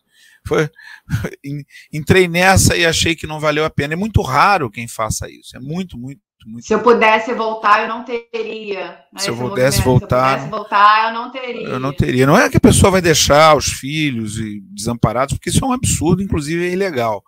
Foi, 0.46 0.70
entrei 1.92 2.28
nessa 2.28 2.76
e 2.76 2.86
achei 2.86 3.16
que 3.16 3.26
não 3.26 3.40
valeu 3.40 3.64
a 3.64 3.70
pena. 3.70 3.94
É 3.94 3.96
muito 3.96 4.22
raro 4.22 4.70
quem 4.70 4.86
faça 4.86 5.28
isso. 5.28 5.56
É 5.56 5.60
muito, 5.60 5.98
muito, 5.98 6.20
muito. 6.46 6.66
Se 6.66 6.72
eu 6.72 6.80
pudesse 6.80 7.34
voltar, 7.34 7.82
eu 7.82 7.88
não 7.88 8.04
teria. 8.04 8.90
Né, 9.12 9.18
se 9.18 9.30
eu 9.30 9.36
pudesse 9.36 9.82
voltar. 9.82 10.38
Se 10.38 10.44
eu 10.44 10.50
pudesse 10.50 10.50
voltar, 10.50 11.08
eu 11.08 11.14
não 11.14 11.30
teria. 11.32 11.68
Eu 11.68 11.80
não 11.80 11.92
teria. 11.92 12.26
Não 12.26 12.38
é 12.38 12.48
que 12.48 12.56
a 12.56 12.60
pessoa 12.60 12.92
vai 12.92 13.02
deixar 13.02 13.56
os 13.56 13.66
filhos 13.66 14.36
desamparados, 14.70 15.34
porque 15.34 15.50
isso 15.50 15.64
é 15.64 15.66
um 15.66 15.72
absurdo, 15.72 16.22
inclusive 16.22 16.68
é 16.68 16.72
ilegal. 16.72 17.24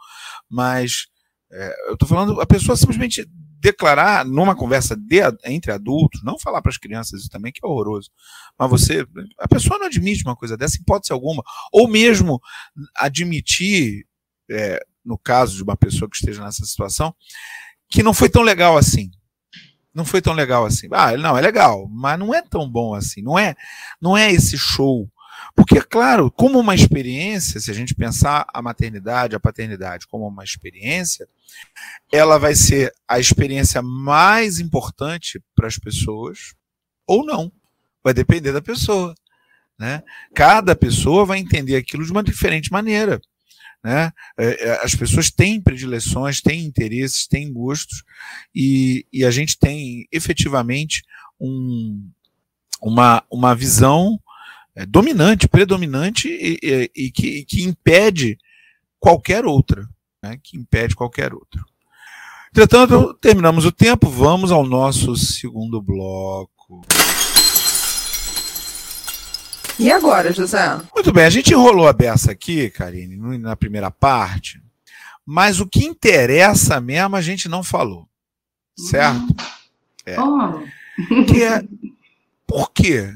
Mas 0.48 1.08
é, 1.52 1.88
eu 1.88 1.94
estou 1.94 2.08
falando, 2.08 2.40
a 2.40 2.46
pessoa 2.46 2.76
simplesmente 2.76 3.28
declarar 3.60 4.24
numa 4.24 4.56
conversa 4.56 4.96
de, 4.96 5.20
entre 5.44 5.70
adultos, 5.70 6.22
não 6.22 6.38
falar 6.38 6.62
para 6.62 6.70
as 6.70 6.78
crianças 6.78 7.20
isso 7.20 7.30
também, 7.30 7.52
que 7.52 7.60
é 7.62 7.68
horroroso. 7.68 8.10
Mas 8.58 8.70
você, 8.70 9.06
a 9.38 9.46
pessoa 9.46 9.78
não 9.78 9.86
admite 9.86 10.24
uma 10.24 10.36
coisa 10.36 10.56
dessa, 10.56 10.76
hipótese 10.76 11.12
alguma. 11.12 11.42
Ou 11.70 11.86
mesmo 11.86 12.40
admitir, 12.96 14.06
é, 14.50 14.80
no 15.04 15.18
caso 15.18 15.56
de 15.56 15.62
uma 15.62 15.76
pessoa 15.76 16.08
que 16.08 16.16
esteja 16.16 16.42
nessa 16.42 16.64
situação, 16.64 17.14
que 17.90 18.02
não 18.02 18.14
foi 18.14 18.30
tão 18.30 18.42
legal 18.42 18.78
assim. 18.78 19.10
Não 19.92 20.04
foi 20.04 20.22
tão 20.22 20.32
legal 20.32 20.64
assim. 20.64 20.88
Ah, 20.92 21.16
não, 21.16 21.36
é 21.36 21.40
legal, 21.40 21.86
mas 21.90 22.18
não 22.18 22.32
é 22.34 22.40
tão 22.40 22.70
bom 22.70 22.94
assim. 22.94 23.20
Não 23.20 23.38
é, 23.38 23.54
não 24.00 24.16
é 24.16 24.32
esse 24.32 24.56
show. 24.56 25.10
Porque, 25.60 25.82
claro, 25.82 26.30
como 26.30 26.58
uma 26.58 26.74
experiência, 26.74 27.60
se 27.60 27.70
a 27.70 27.74
gente 27.74 27.94
pensar 27.94 28.46
a 28.50 28.62
maternidade, 28.62 29.36
a 29.36 29.40
paternidade 29.40 30.06
como 30.06 30.26
uma 30.26 30.42
experiência, 30.42 31.28
ela 32.10 32.38
vai 32.38 32.54
ser 32.54 32.90
a 33.06 33.20
experiência 33.20 33.82
mais 33.82 34.58
importante 34.58 35.38
para 35.54 35.68
as 35.68 35.76
pessoas 35.76 36.54
ou 37.06 37.26
não. 37.26 37.52
Vai 38.02 38.14
depender 38.14 38.52
da 38.52 38.62
pessoa. 38.62 39.14
Né? 39.78 40.02
Cada 40.34 40.74
pessoa 40.74 41.26
vai 41.26 41.38
entender 41.38 41.76
aquilo 41.76 42.06
de 42.06 42.10
uma 42.10 42.22
diferente 42.22 42.72
maneira. 42.72 43.20
Né? 43.84 44.10
É, 44.38 44.66
é, 44.66 44.80
as 44.82 44.94
pessoas 44.94 45.30
têm 45.30 45.60
predileções, 45.60 46.40
têm 46.40 46.64
interesses, 46.64 47.26
têm 47.26 47.52
gostos, 47.52 48.02
e, 48.54 49.06
e 49.12 49.26
a 49.26 49.30
gente 49.30 49.58
tem 49.58 50.08
efetivamente 50.10 51.02
um, 51.38 52.10
uma, 52.80 53.22
uma 53.30 53.54
visão 53.54 54.18
é, 54.74 54.86
dominante, 54.86 55.48
predominante 55.48 56.28
e, 56.28 56.58
e, 56.62 56.90
e 57.06 57.10
que, 57.10 57.44
que, 57.44 57.62
impede 57.62 58.38
qualquer 58.98 59.44
outra, 59.44 59.88
né, 60.22 60.38
que 60.42 60.56
impede 60.56 60.94
qualquer 60.94 61.34
outra. 61.34 61.62
Entretanto, 62.50 63.14
terminamos 63.14 63.64
o 63.64 63.72
tempo, 63.72 64.08
vamos 64.08 64.50
ao 64.50 64.64
nosso 64.64 65.16
segundo 65.16 65.80
bloco. 65.80 66.82
E 69.78 69.90
agora, 69.90 70.32
José? 70.32 70.78
Muito 70.94 71.12
bem, 71.12 71.24
a 71.24 71.30
gente 71.30 71.52
enrolou 71.52 71.88
a 71.88 71.92
beça 71.92 72.32
aqui, 72.32 72.68
Karine, 72.68 73.38
na 73.38 73.56
primeira 73.56 73.90
parte, 73.90 74.60
mas 75.24 75.60
o 75.60 75.66
que 75.66 75.84
interessa 75.84 76.80
mesmo 76.80 77.16
a 77.16 77.20
gente 77.20 77.48
não 77.48 77.62
falou. 77.62 78.06
Certo? 78.76 79.34
É. 80.04 80.20
Oh. 80.20 80.60
Que 81.24 81.44
é, 81.44 81.62
por 82.46 82.72
quê? 82.72 83.14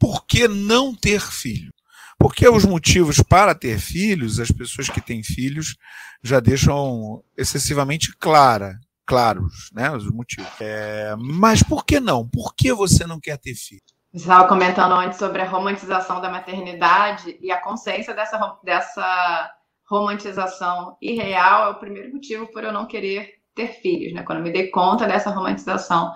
Por 0.00 0.26
que 0.26 0.48
não 0.48 0.94
ter 0.94 1.20
filho? 1.20 1.70
Porque 2.18 2.48
os 2.48 2.64
motivos 2.64 3.22
para 3.22 3.54
ter 3.54 3.78
filhos, 3.78 4.40
as 4.40 4.50
pessoas 4.50 4.88
que 4.88 5.00
têm 5.00 5.22
filhos 5.22 5.76
já 6.22 6.40
deixam 6.40 7.22
excessivamente 7.36 8.14
clara, 8.18 8.78
claros, 9.06 9.70
né, 9.72 9.90
os 9.90 10.10
motivos. 10.10 10.50
É, 10.60 11.14
mas 11.18 11.62
por 11.62 11.84
que 11.84 12.00
não? 12.00 12.28
Por 12.28 12.54
que 12.54 12.72
você 12.72 13.06
não 13.06 13.20
quer 13.20 13.38
ter 13.38 13.54
filho? 13.54 13.80
Estava 14.12 14.48
comentando 14.48 14.92
antes 14.92 15.18
sobre 15.18 15.40
a 15.40 15.48
romantização 15.48 16.20
da 16.20 16.28
maternidade 16.28 17.38
e 17.40 17.50
a 17.50 17.60
consciência 17.60 18.12
dessa, 18.12 18.58
dessa 18.64 19.50
romantização 19.88 20.96
irreal 21.00 21.68
é 21.68 21.70
o 21.70 21.78
primeiro 21.78 22.12
motivo 22.12 22.46
por 22.48 22.64
eu 22.64 22.72
não 22.72 22.86
querer 22.86 23.34
ter 23.54 23.68
filhos, 23.80 24.12
né? 24.12 24.22
Quando 24.24 24.38
eu 24.38 24.44
me 24.44 24.52
dei 24.52 24.68
conta 24.68 25.06
dessa 25.06 25.30
romantização, 25.30 26.12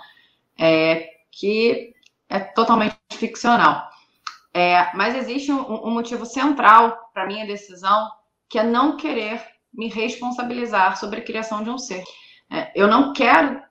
é, 0.59 1.09
que 1.31 1.94
é 2.35 2.41
totalmente 2.41 2.97
ficcional. 3.13 3.89
É, 4.53 4.93
mas 4.95 5.15
existe 5.15 5.53
um, 5.53 5.87
um 5.87 5.91
motivo 5.91 6.27
central 6.27 7.11
para 7.13 7.27
minha 7.27 7.47
decisão, 7.47 8.09
que 8.49 8.59
é 8.59 8.65
não 8.65 8.97
querer 8.97 9.41
me 9.73 9.89
responsabilizar 9.89 10.97
sobre 10.97 11.21
a 11.21 11.25
criação 11.25 11.63
de 11.63 11.71
um 11.71 11.79
ser. 11.79 12.03
É, 12.51 12.73
eu 12.75 12.89
não 12.89 13.13
quero 13.13 13.63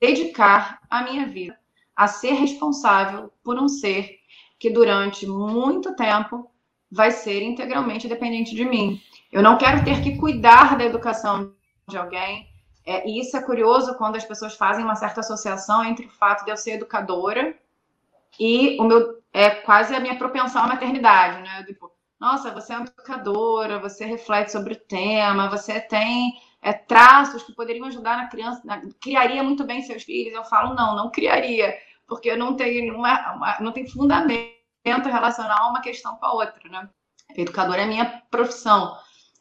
dedicar 0.00 0.78
a 0.90 1.02
minha 1.02 1.26
vida 1.26 1.58
a 1.96 2.06
ser 2.06 2.32
responsável 2.32 3.32
por 3.42 3.58
um 3.58 3.68
ser 3.68 4.18
que 4.58 4.70
durante 4.70 5.26
muito 5.26 5.94
tempo 5.96 6.50
vai 6.90 7.10
ser 7.10 7.42
integralmente 7.42 8.08
dependente 8.08 8.54
de 8.54 8.64
mim. 8.64 9.00
Eu 9.32 9.42
não 9.42 9.56
quero 9.56 9.84
ter 9.84 10.02
que 10.02 10.16
cuidar 10.16 10.76
da 10.76 10.84
educação 10.84 11.54
de 11.88 11.96
alguém. 11.96 12.46
É, 12.86 13.08
e 13.08 13.20
isso 13.20 13.36
é 13.36 13.42
curioso 13.42 13.96
quando 13.96 14.16
as 14.16 14.24
pessoas 14.24 14.54
fazem 14.54 14.84
uma 14.84 14.96
certa 14.96 15.20
associação 15.20 15.84
entre 15.84 16.06
o 16.06 16.10
fato 16.10 16.44
de 16.44 16.50
eu 16.50 16.56
ser 16.56 16.72
educadora 16.72 17.56
e 18.38 18.76
o 18.80 18.84
meu 18.84 19.22
é 19.32 19.50
quase 19.50 19.94
a 19.94 20.00
minha 20.00 20.16
propensão 20.16 20.62
à 20.62 20.66
maternidade, 20.66 21.42
né? 21.42 21.64
Tipo, 21.64 21.90
nossa, 22.20 22.52
você 22.52 22.72
é 22.72 22.76
uma 22.76 22.86
educadora, 22.86 23.78
você 23.78 24.04
reflete 24.04 24.52
sobre 24.52 24.74
o 24.74 24.80
tema, 24.80 25.50
você 25.50 25.80
tem 25.80 26.32
é, 26.62 26.72
traços 26.72 27.42
que 27.42 27.54
poderiam 27.54 27.86
ajudar 27.86 28.16
na 28.16 28.28
criança, 28.28 28.62
na, 28.64 28.80
criaria 29.00 29.42
muito 29.42 29.64
bem 29.64 29.82
seus 29.82 30.04
filhos. 30.04 30.34
Eu 30.34 30.44
falo, 30.44 30.74
não, 30.74 30.94
não 30.94 31.10
criaria, 31.10 31.76
porque 32.06 32.30
eu 32.30 32.38
não 32.38 32.54
tenho 32.54 32.82
nenhuma, 32.82 33.34
uma, 33.34 33.60
não 33.60 33.72
tenho 33.72 33.90
fundamento 33.90 34.54
relacional 34.86 35.70
uma 35.70 35.80
questão 35.80 36.16
com 36.16 36.26
a 36.26 36.32
outra, 36.32 36.68
né? 36.70 36.88
Educadora 37.36 37.82
é 37.82 37.86
minha 37.86 38.22
profissão. 38.30 38.96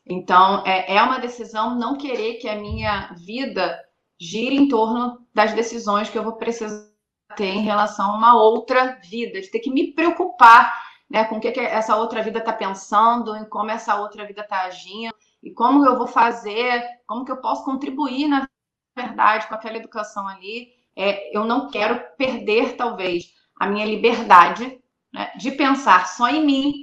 Então, 0.05 0.63
é, 0.65 0.95
é 0.95 1.01
uma 1.01 1.19
decisão 1.19 1.75
não 1.75 1.97
querer 1.97 2.35
que 2.35 2.49
a 2.49 2.55
minha 2.55 3.13
vida 3.13 3.79
gire 4.19 4.55
em 4.55 4.67
torno 4.67 5.25
das 5.33 5.53
decisões 5.53 6.09
que 6.09 6.17
eu 6.17 6.23
vou 6.23 6.33
precisar 6.33 6.91
ter 7.35 7.47
em 7.47 7.63
relação 7.63 8.11
a 8.11 8.17
uma 8.17 8.35
outra 8.35 8.99
vida, 9.03 9.41
de 9.41 9.49
ter 9.49 9.59
que 9.59 9.71
me 9.71 9.93
preocupar 9.93 10.73
né, 11.09 11.25
com 11.25 11.37
o 11.37 11.39
que, 11.39 11.51
que 11.51 11.59
essa 11.59 11.95
outra 11.95 12.21
vida 12.21 12.39
está 12.39 12.53
pensando, 12.53 13.35
em 13.35 13.45
como 13.45 13.71
essa 13.71 13.95
outra 13.95 14.25
vida 14.25 14.41
está 14.41 14.63
agindo 14.63 15.15
e 15.41 15.51
como 15.51 15.85
eu 15.85 15.97
vou 15.97 16.07
fazer, 16.07 16.83
como 17.05 17.25
que 17.25 17.31
eu 17.31 17.37
posso 17.37 17.65
contribuir, 17.65 18.27
na 18.27 18.47
verdade, 18.95 19.47
com 19.47 19.55
aquela 19.55 19.77
educação 19.77 20.27
ali. 20.27 20.69
É, 20.95 21.35
eu 21.35 21.43
não 21.43 21.69
quero 21.69 21.99
perder, 22.17 22.75
talvez, 22.75 23.33
a 23.59 23.67
minha 23.67 23.85
liberdade 23.85 24.79
né, 25.11 25.31
de 25.37 25.51
pensar 25.51 26.07
só 26.07 26.29
em 26.29 26.45
mim, 26.45 26.73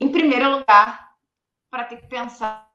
em 0.00 0.10
primeiro 0.10 0.58
lugar, 0.58 1.05
para 1.70 1.84
ter 1.84 1.96
que 1.96 2.08
pensar 2.08 2.66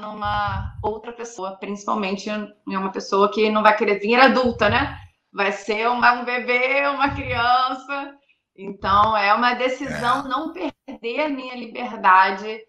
numa 0.00 0.76
outra 0.82 1.12
pessoa, 1.12 1.56
principalmente 1.56 2.28
em 2.30 2.76
uma 2.76 2.92
pessoa 2.92 3.30
que 3.30 3.50
não 3.50 3.62
vai 3.62 3.76
querer 3.76 3.98
vir 3.98 4.16
adulta, 4.16 4.68
né? 4.68 4.98
Vai 5.32 5.52
ser 5.52 5.88
uma, 5.88 6.12
um 6.12 6.24
bebê, 6.24 6.86
uma 6.88 7.14
criança. 7.14 8.16
Então, 8.56 9.16
é 9.16 9.34
uma 9.34 9.54
decisão 9.54 10.24
é. 10.24 10.28
não 10.28 10.52
perder 10.52 11.20
a 11.20 11.28
minha 11.28 11.54
liberdade 11.54 12.60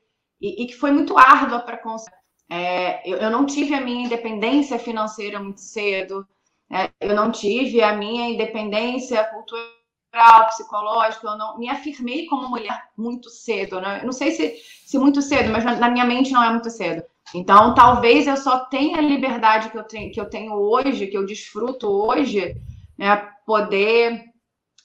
e, 0.41 0.63
e 0.63 0.67
que 0.67 0.73
foi 0.73 0.91
muito 0.91 1.17
árdua 1.17 1.59
para 1.59 1.77
conseguir. 1.77 2.17
É, 2.49 3.09
eu, 3.09 3.17
eu, 3.17 3.29
não 3.29 3.45
tive 3.45 3.73
a 3.73 3.81
minha 3.81 4.05
independência 4.05 4.79
financeira 4.79 5.37
muito 5.37 5.59
cedo, 5.59 6.25
é, 6.71 6.89
eu 7.01 7.13
não 7.13 7.29
tive 7.29 7.81
a 7.81 7.93
minha 7.93 8.29
independência 8.29 9.23
cultural, 9.25 9.76
psicológica, 10.11 11.27
eu 11.27 11.37
não 11.37 11.57
me 11.57 11.69
afirmei 11.69 12.25
como 12.25 12.49
mulher 12.49 12.89
muito 12.97 13.29
cedo. 13.29 13.79
Né? 13.79 14.01
Não 14.03 14.11
sei 14.11 14.31
se, 14.31 14.55
se 14.85 14.97
muito 14.97 15.21
cedo, 15.21 15.51
mas 15.51 15.63
na, 15.63 15.75
na 15.75 15.89
minha 15.89 16.05
mente 16.05 16.31
não 16.31 16.43
é 16.43 16.49
muito 16.49 16.69
cedo. 16.69 17.03
Então, 17.33 17.75
talvez 17.75 18.25
eu 18.25 18.37
só 18.37 18.59
tenha 18.65 18.97
a 18.97 19.01
liberdade 19.01 19.69
que 19.69 19.77
eu 19.77 19.83
tenho, 19.83 20.11
que 20.11 20.19
eu 20.19 20.29
tenho 20.29 20.53
hoje, 20.53 21.07
que 21.07 21.17
eu 21.17 21.25
desfruto 21.25 21.87
hoje, 21.89 22.55
né, 22.97 23.17
poder 23.45 24.23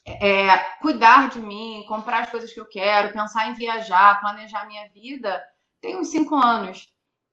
é, 0.04 0.58
cuidar 0.80 1.30
de 1.30 1.40
mim, 1.40 1.84
comprar 1.86 2.22
as 2.22 2.30
coisas 2.30 2.52
que 2.52 2.60
eu 2.60 2.66
quero, 2.66 3.12
pensar 3.12 3.48
em 3.48 3.54
viajar, 3.54 4.20
planejar 4.20 4.66
minha 4.66 4.88
vida, 4.88 5.40
tem 5.80 5.96
uns 5.96 6.08
cinco 6.08 6.34
anos. 6.34 6.88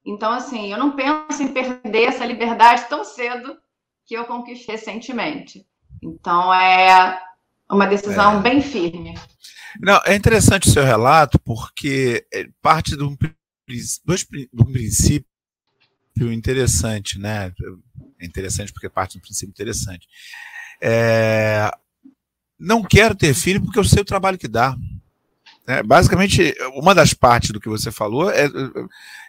Então, 0.05 0.31
assim, 0.31 0.71
eu 0.71 0.77
não 0.77 0.95
penso 0.95 1.41
em 1.41 1.51
perder 1.51 2.09
essa 2.09 2.25
liberdade 2.25 2.85
tão 2.87 3.03
cedo 3.03 3.57
que 4.05 4.15
eu 4.15 4.25
conquistei 4.25 4.75
recentemente. 4.75 5.65
Então, 6.01 6.53
é 6.53 7.21
uma 7.69 7.85
decisão 7.85 8.39
é. 8.39 8.41
bem 8.41 8.61
firme. 8.61 9.13
Não, 9.79 10.01
é 10.05 10.15
interessante 10.15 10.67
o 10.67 10.71
seu 10.71 10.83
relato, 10.83 11.37
porque 11.39 12.25
é 12.33 12.47
parte 12.61 12.97
de 12.97 13.03
um, 13.03 13.15
de 13.15 14.49
um 14.53 14.71
princípio 14.71 15.25
interessante, 16.31 17.19
né? 17.19 17.53
É 18.19 18.25
interessante 18.25 18.73
porque 18.73 18.89
parte 18.89 19.13
de 19.13 19.17
um 19.19 19.21
princípio 19.21 19.51
interessante. 19.51 20.07
É, 20.81 21.71
não 22.57 22.81
quero 22.83 23.15
ter 23.15 23.33
filho 23.33 23.61
porque 23.61 23.79
eu 23.79 23.83
sei 23.83 24.01
o 24.01 24.05
trabalho 24.05 24.37
que 24.37 24.47
dá. 24.47 24.75
É, 25.67 25.83
basicamente, 25.83 26.55
uma 26.73 26.95
das 26.95 27.13
partes 27.13 27.51
do 27.51 27.59
que 27.59 27.69
você 27.69 27.91
falou 27.91 28.31
é. 28.31 28.49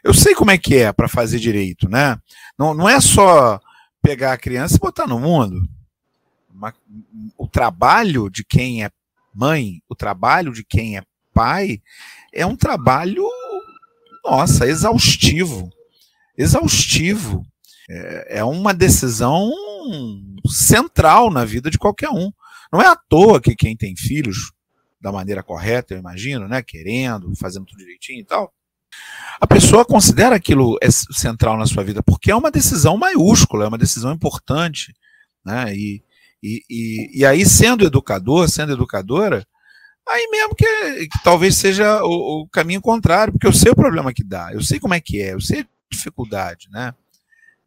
Eu 0.03 0.15
sei 0.15 0.35
como 0.35 0.51
é 0.51 0.57
que 0.57 0.77
é 0.77 0.91
para 0.91 1.07
fazer 1.07 1.39
direito, 1.39 1.87
né? 1.89 2.19
Não, 2.59 2.73
não 2.73 2.89
é 2.89 2.99
só 2.99 3.61
pegar 4.03 4.33
a 4.33 4.39
criança 4.39 4.77
e 4.77 4.81
botar 4.81 5.07
no 5.07 5.21
mundo. 5.21 5.69
O 7.37 7.47
trabalho 7.47 8.29
de 8.31 8.45
quem 8.45 8.85
é 8.85 8.91
mãe, 9.35 9.83
o 9.89 9.95
trabalho 9.95 10.53
de 10.53 10.65
quem 10.65 10.97
é 10.97 11.03
pai, 11.33 11.81
é 12.33 12.45
um 12.45 12.57
trabalho, 12.57 13.25
nossa, 14.25 14.67
exaustivo. 14.67 15.71
Exaustivo. 16.37 17.47
É, 17.89 18.39
é 18.39 18.45
uma 18.45 18.73
decisão 18.73 19.51
central 20.47 21.31
na 21.31 21.45
vida 21.45 21.71
de 21.71 21.79
qualquer 21.79 22.11
um. 22.11 22.31
Não 22.73 22.81
é 22.81 22.87
à 22.87 22.97
toa 22.97 23.41
que 23.41 23.57
quem 23.57 23.77
tem 23.77 23.97
filhos 23.97 24.53
da 25.01 25.11
maneira 25.11 25.43
correta, 25.43 25.95
eu 25.95 25.99
imagino, 25.99 26.47
né, 26.47 26.63
querendo, 26.63 27.35
fazendo 27.37 27.65
tudo 27.65 27.79
direitinho 27.79 28.21
e 28.21 28.25
tal, 28.25 28.53
a 29.41 29.47
pessoa 29.47 29.85
considera 29.85 30.37
aquilo 30.37 30.79
central 31.11 31.57
na 31.57 31.67
sua 31.67 31.83
vida, 31.83 32.03
porque 32.03 32.31
é 32.31 32.37
uma 32.37 32.51
decisão 32.51 32.99
maiúscula, 32.99 33.65
é 33.65 33.69
uma 33.69 33.79
decisão 33.79 34.13
importante, 34.13 34.95
né, 35.45 35.75
e, 35.75 36.03
e, 36.43 36.63
e, 36.69 37.21
e 37.21 37.27
aí 37.27 37.45
sendo 37.45 37.85
educador, 37.85 38.49
sendo 38.49 38.73
educadora, 38.73 39.47
aí 40.09 40.29
mesmo 40.31 40.55
que, 40.55 41.09
que 41.09 41.23
talvez 41.23 41.57
seja 41.57 42.03
o, 42.03 42.43
o, 42.43 42.49
caminho 42.49 42.81
contrário, 42.81 43.33
porque 43.33 43.47
eu 43.47 43.53
sei 43.53 43.71
o 43.73 43.77
problema 43.77 44.13
que 44.13 44.25
dá, 44.25 44.53
eu 44.53 44.63
sei 44.63 44.81
como 44.81 44.95
é 44.95 45.01
que 45.01 45.21
é, 45.21 45.35
eu 45.35 45.41
sei 45.41 45.61
a 45.61 45.67
dificuldade, 45.91 46.69
né, 46.71 46.95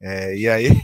é, 0.02 0.38
e 0.38 0.48
aí 0.50 0.82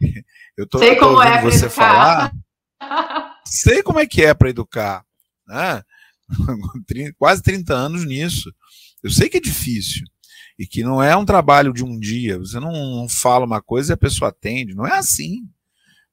eu 0.56 0.66
tô, 0.66 0.78
sei 0.78 0.96
tô 0.96 1.08
como 1.08 1.22
é 1.22 1.42
você 1.42 1.68
falar 1.68 2.32
sei 3.46 3.82
como 3.82 3.98
é 3.98 4.06
que 4.06 4.22
é 4.22 4.34
para 4.34 4.50
educar. 4.50 5.04
Né? 5.46 5.82
Quase 7.18 7.42
30 7.42 7.74
anos 7.74 8.04
nisso. 8.04 8.52
Eu 9.02 9.10
sei 9.10 9.28
que 9.28 9.38
é 9.38 9.40
difícil. 9.40 10.04
E 10.58 10.66
que 10.66 10.82
não 10.82 11.02
é 11.02 11.14
um 11.16 11.24
trabalho 11.24 11.72
de 11.72 11.84
um 11.84 11.98
dia. 11.98 12.38
Você 12.38 12.58
não 12.58 13.06
fala 13.08 13.44
uma 13.44 13.60
coisa 13.60 13.92
e 13.92 13.94
a 13.94 13.98
pessoa 13.98 14.30
atende. 14.30 14.74
Não 14.74 14.86
é 14.86 14.92
assim. 14.92 15.48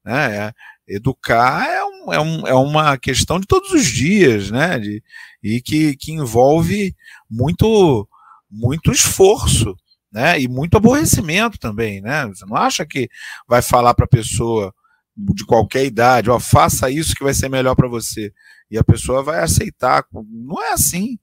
Né? 0.04 0.54
Educar 0.88 1.66
é, 1.66 1.84
um, 1.84 2.14
é, 2.14 2.20
um, 2.20 2.48
é 2.48 2.54
uma 2.54 2.98
questão 2.98 3.40
de 3.40 3.48
todos 3.48 3.72
os 3.72 3.86
dias, 3.86 4.52
né? 4.52 4.80
De, 4.80 5.04
e 5.42 5.62
que, 5.62 5.96
que 5.96 6.12
envolve 6.12 6.96
muito, 7.30 8.08
muito 8.50 8.92
esforço. 8.92 9.76
Né? 10.12 10.42
E 10.42 10.48
muito 10.48 10.78
aborrecimento 10.78 11.58
também, 11.58 12.00
né? 12.00 12.28
Você 12.28 12.46
não 12.46 12.56
acha 12.56 12.86
que 12.86 13.10
vai 13.48 13.64
falar 13.64 13.96
para 13.96 14.06
a 14.06 14.08
pessoa 14.08 14.72
de 15.16 15.46
qualquer 15.46 15.86
idade, 15.86 16.30
ó, 16.30 16.40
faça 16.40 16.90
isso 16.90 17.16
que 17.16 17.24
vai 17.24 17.34
ser 17.34 17.50
melhor 17.50 17.76
para 17.76 17.88
você. 17.88 18.34
E 18.70 18.78
a 18.78 18.84
pessoa 18.84 19.24
vai 19.24 19.44
aceitar. 19.44 20.06
Não 20.12 20.62
é 20.62 20.74
assim. 20.74 21.18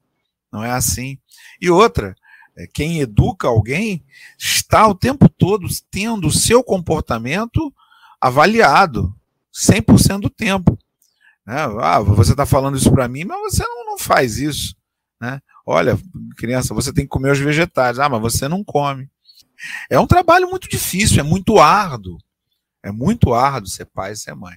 Não 0.52 0.64
é 0.64 0.70
assim. 0.70 1.18
E 1.60 1.70
outra, 1.70 2.14
é, 2.56 2.66
quem 2.66 3.00
educa 3.00 3.48
alguém 3.48 4.04
está 4.38 4.86
o 4.86 4.94
tempo 4.94 5.28
todo 5.28 5.66
tendo 5.90 6.28
o 6.28 6.32
seu 6.32 6.62
comportamento 6.62 7.72
avaliado 8.20 9.14
100% 9.54 10.20
do 10.20 10.30
tempo. 10.30 10.78
Né? 11.46 11.56
Ah, 11.80 12.00
você 12.00 12.32
está 12.32 12.46
falando 12.46 12.76
isso 12.76 12.90
para 12.90 13.08
mim, 13.08 13.24
mas 13.24 13.40
você 13.40 13.62
não, 13.62 13.86
não 13.86 13.98
faz 13.98 14.38
isso. 14.38 14.74
Né? 15.20 15.40
Olha, 15.66 15.98
criança, 16.36 16.74
você 16.74 16.92
tem 16.92 17.04
que 17.04 17.10
comer 17.10 17.32
os 17.32 17.38
vegetais. 17.38 17.98
Ah, 17.98 18.08
mas 18.08 18.20
você 18.20 18.48
não 18.48 18.64
come. 18.64 19.08
É 19.88 19.98
um 19.98 20.06
trabalho 20.06 20.48
muito 20.48 20.68
difícil, 20.68 21.20
é 21.20 21.22
muito 21.22 21.58
árduo. 21.58 22.18
É 22.82 22.90
muito 22.90 23.34
árduo 23.34 23.68
ser 23.68 23.84
pai 23.84 24.12
e 24.12 24.16
ser 24.16 24.34
mãe. 24.34 24.56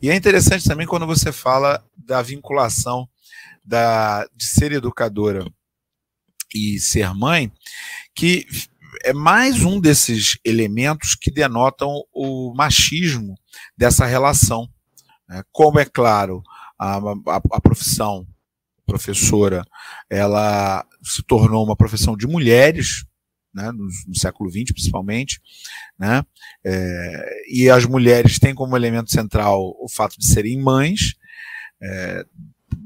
E 0.00 0.10
é 0.10 0.14
interessante 0.14 0.68
também 0.68 0.86
quando 0.86 1.06
você 1.06 1.32
fala 1.32 1.82
da 1.96 2.20
vinculação 2.20 3.08
da, 3.64 4.26
de 4.36 4.44
ser 4.44 4.72
educadora 4.72 5.46
e 6.54 6.78
ser 6.78 7.14
mãe, 7.14 7.50
que 8.14 8.46
é 9.04 9.12
mais 9.12 9.64
um 9.64 9.80
desses 9.80 10.38
elementos 10.44 11.14
que 11.14 11.30
denotam 11.30 12.02
o 12.12 12.54
machismo 12.54 13.34
dessa 13.76 14.06
relação. 14.06 14.68
Né? 15.28 15.42
Como 15.52 15.78
é 15.78 15.84
claro, 15.84 16.42
a, 16.78 16.96
a, 16.96 17.42
a 17.52 17.60
profissão 17.60 18.26
professora 18.84 19.64
ela 20.10 20.84
se 21.02 21.22
tornou 21.22 21.64
uma 21.64 21.76
profissão 21.76 22.16
de 22.16 22.26
mulheres, 22.26 23.04
né, 23.54 23.70
no, 23.70 23.84
no, 23.84 24.18
século 24.18 24.50
XX 24.50 24.72
principalmente, 24.72 25.40
né, 25.98 26.24
é, 26.64 27.42
e 27.48 27.70
as 27.70 27.86
mulheres 27.86 28.38
têm 28.38 28.54
como 28.54 28.76
elemento 28.76 29.10
central 29.10 29.74
o 29.78 29.88
fato 29.88 30.18
de 30.18 30.26
serem 30.26 30.60
mães, 30.60 31.14
é, 31.80 32.24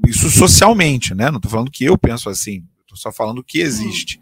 isso 0.07 0.29
socialmente, 0.29 1.13
né, 1.13 1.29
não 1.29 1.37
estou 1.37 1.51
falando 1.51 1.71
que 1.71 1.85
eu 1.85 1.97
penso 1.97 2.29
assim, 2.29 2.65
estou 2.81 2.97
só 2.97 3.11
falando 3.11 3.43
que 3.43 3.59
existe, 3.59 4.19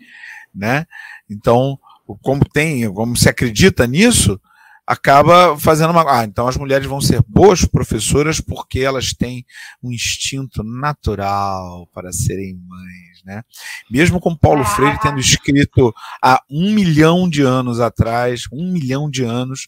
né, 0.53 0.85
então, 1.29 1.79
como 2.21 2.43
tem, 2.45 2.91
como 2.93 3.15
se 3.15 3.27
acredita 3.27 3.87
nisso, 3.87 4.39
acaba 4.85 5.57
fazendo 5.57 5.89
uma. 5.91 6.19
Ah, 6.19 6.23
então 6.23 6.47
as 6.47 6.57
mulheres 6.57 6.85
vão 6.85 7.01
ser 7.01 7.23
boas 7.27 7.65
professoras 7.65 8.39
porque 8.39 8.79
elas 8.79 9.13
têm 9.13 9.45
um 9.81 9.91
instinto 9.91 10.63
natural 10.63 11.89
para 11.93 12.11
serem 12.11 12.55
mães, 12.55 13.23
né? 13.25 13.41
Mesmo 13.89 14.19
com 14.19 14.35
Paulo 14.35 14.61
ah. 14.61 14.65
Freire 14.65 14.99
tendo 15.01 15.19
escrito 15.19 15.93
há 16.21 16.41
um 16.49 16.71
milhão 16.71 17.27
de 17.27 17.41
anos 17.41 17.79
atrás, 17.79 18.43
um 18.51 18.71
milhão 18.71 19.09
de 19.09 19.23
anos, 19.23 19.67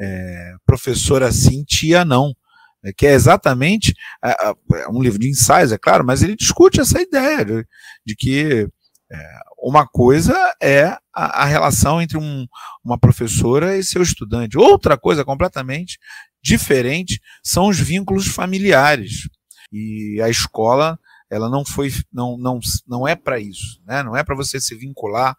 é, 0.00 0.54
professora 0.64 1.30
sim, 1.30 1.62
tia 1.64 2.04
não. 2.04 2.34
Né? 2.82 2.92
Que 2.96 3.06
é 3.06 3.12
exatamente 3.12 3.94
é, 4.24 4.34
é 4.74 4.88
um 4.88 5.02
livro 5.02 5.18
de 5.18 5.28
ensaios, 5.28 5.72
é 5.72 5.78
claro, 5.78 6.04
mas 6.04 6.22
ele 6.22 6.34
discute 6.34 6.80
essa 6.80 7.00
ideia 7.00 7.44
de, 7.44 7.66
de 8.06 8.16
que 8.16 8.68
é, 9.10 9.38
uma 9.58 9.86
coisa 9.86 10.34
é 10.60 10.86
a, 11.14 11.42
a 11.42 11.44
relação 11.44 12.00
entre 12.00 12.18
um, 12.18 12.46
uma 12.84 12.98
professora 12.98 13.76
e 13.76 13.84
seu 13.84 14.02
estudante. 14.02 14.58
Outra 14.58 14.98
coisa 14.98 15.24
completamente 15.24 15.98
diferente 16.42 17.20
são 17.42 17.68
os 17.68 17.78
vínculos 17.78 18.26
familiares. 18.26 19.28
E 19.72 20.20
a 20.22 20.28
escola 20.28 20.98
ela 21.28 21.50
não 21.50 21.64
foi 21.64 21.92
não 22.12 22.36
não, 22.38 22.60
não 22.86 23.06
é 23.06 23.16
para 23.16 23.38
isso, 23.38 23.80
né? 23.84 24.02
Não 24.02 24.16
é 24.16 24.22
para 24.22 24.36
você 24.36 24.60
se 24.60 24.74
vincular 24.76 25.36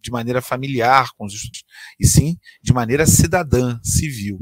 de 0.00 0.10
maneira 0.10 0.42
familiar 0.42 1.08
com 1.16 1.24
os 1.24 1.32
estudantes, 1.32 1.64
e 1.98 2.06
sim 2.06 2.36
de 2.62 2.72
maneira 2.72 3.06
cidadã, 3.06 3.80
civil. 3.82 4.38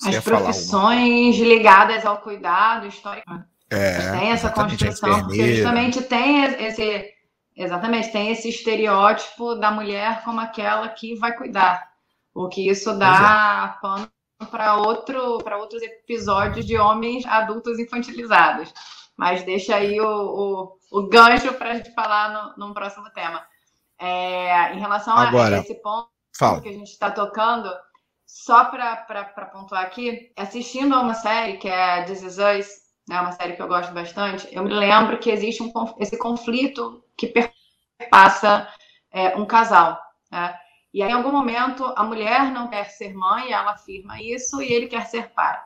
Você 0.00 0.16
As 0.16 0.24
profissões 0.24 1.36
ligadas 1.38 2.04
ao 2.04 2.20
cuidado 2.20 2.86
histórico 2.86 3.30
é, 3.70 4.18
tem 4.18 4.30
essa 4.30 4.50
construção, 4.50 5.22
porque 5.22 5.54
justamente 5.54 6.02
tem 6.02 6.44
esse 6.44 7.11
Exatamente, 7.56 8.12
tem 8.12 8.30
esse 8.30 8.48
estereótipo 8.48 9.54
da 9.54 9.70
mulher 9.70 10.24
como 10.24 10.40
aquela 10.40 10.88
que 10.88 11.14
vai 11.16 11.36
cuidar. 11.36 11.92
O 12.34 12.48
que 12.48 12.68
isso 12.68 12.96
dá 12.98 13.76
é. 13.76 13.80
pano 13.82 14.10
para 14.50 14.76
outro, 14.76 15.38
outros 15.58 15.82
episódios 15.82 16.66
de 16.66 16.78
homens 16.78 17.26
adultos 17.26 17.78
infantilizados. 17.78 18.72
Mas 19.16 19.42
deixa 19.44 19.76
aí 19.76 20.00
o, 20.00 20.06
o, 20.06 20.78
o 20.90 21.08
gancho 21.08 21.52
para 21.54 21.72
a 21.72 21.74
gente 21.74 21.92
falar 21.94 22.54
no, 22.56 22.66
num 22.66 22.74
próximo 22.74 23.10
tema. 23.10 23.46
É, 23.98 24.74
em 24.74 24.80
relação 24.80 25.16
Agora, 25.16 25.56
a 25.56 25.60
esse 25.60 25.74
ponto 25.74 26.08
fala. 26.36 26.60
que 26.60 26.68
a 26.68 26.72
gente 26.72 26.90
está 26.90 27.10
tocando, 27.10 27.70
só 28.26 28.64
para 28.64 29.50
pontuar 29.52 29.84
aqui, 29.84 30.32
assistindo 30.36 30.94
a 30.94 31.00
uma 31.00 31.14
série 31.14 31.58
que 31.58 31.68
é 31.68 32.02
This 32.04 32.22
Is 32.22 32.38
Us, 32.38 32.81
né, 33.08 33.20
uma 33.20 33.32
série 33.32 33.54
que 33.54 33.62
eu 33.62 33.68
gosto 33.68 33.92
bastante, 33.92 34.48
eu 34.52 34.62
me 34.62 34.72
lembro 34.72 35.18
que 35.18 35.30
existe 35.30 35.62
um, 35.62 35.72
esse 35.98 36.16
conflito 36.16 37.04
que 37.16 37.32
perpassa 37.98 38.68
é, 39.10 39.36
um 39.36 39.44
casal. 39.44 40.00
Né? 40.30 40.58
E 40.94 41.02
aí, 41.02 41.10
em 41.10 41.14
algum 41.14 41.32
momento, 41.32 41.84
a 41.96 42.04
mulher 42.04 42.50
não 42.50 42.68
quer 42.68 42.84
ser 42.90 43.14
mãe, 43.14 43.52
ela 43.52 43.72
afirma 43.72 44.20
isso, 44.20 44.60
e 44.62 44.72
ele 44.72 44.86
quer 44.86 45.06
ser 45.06 45.30
pai. 45.30 45.58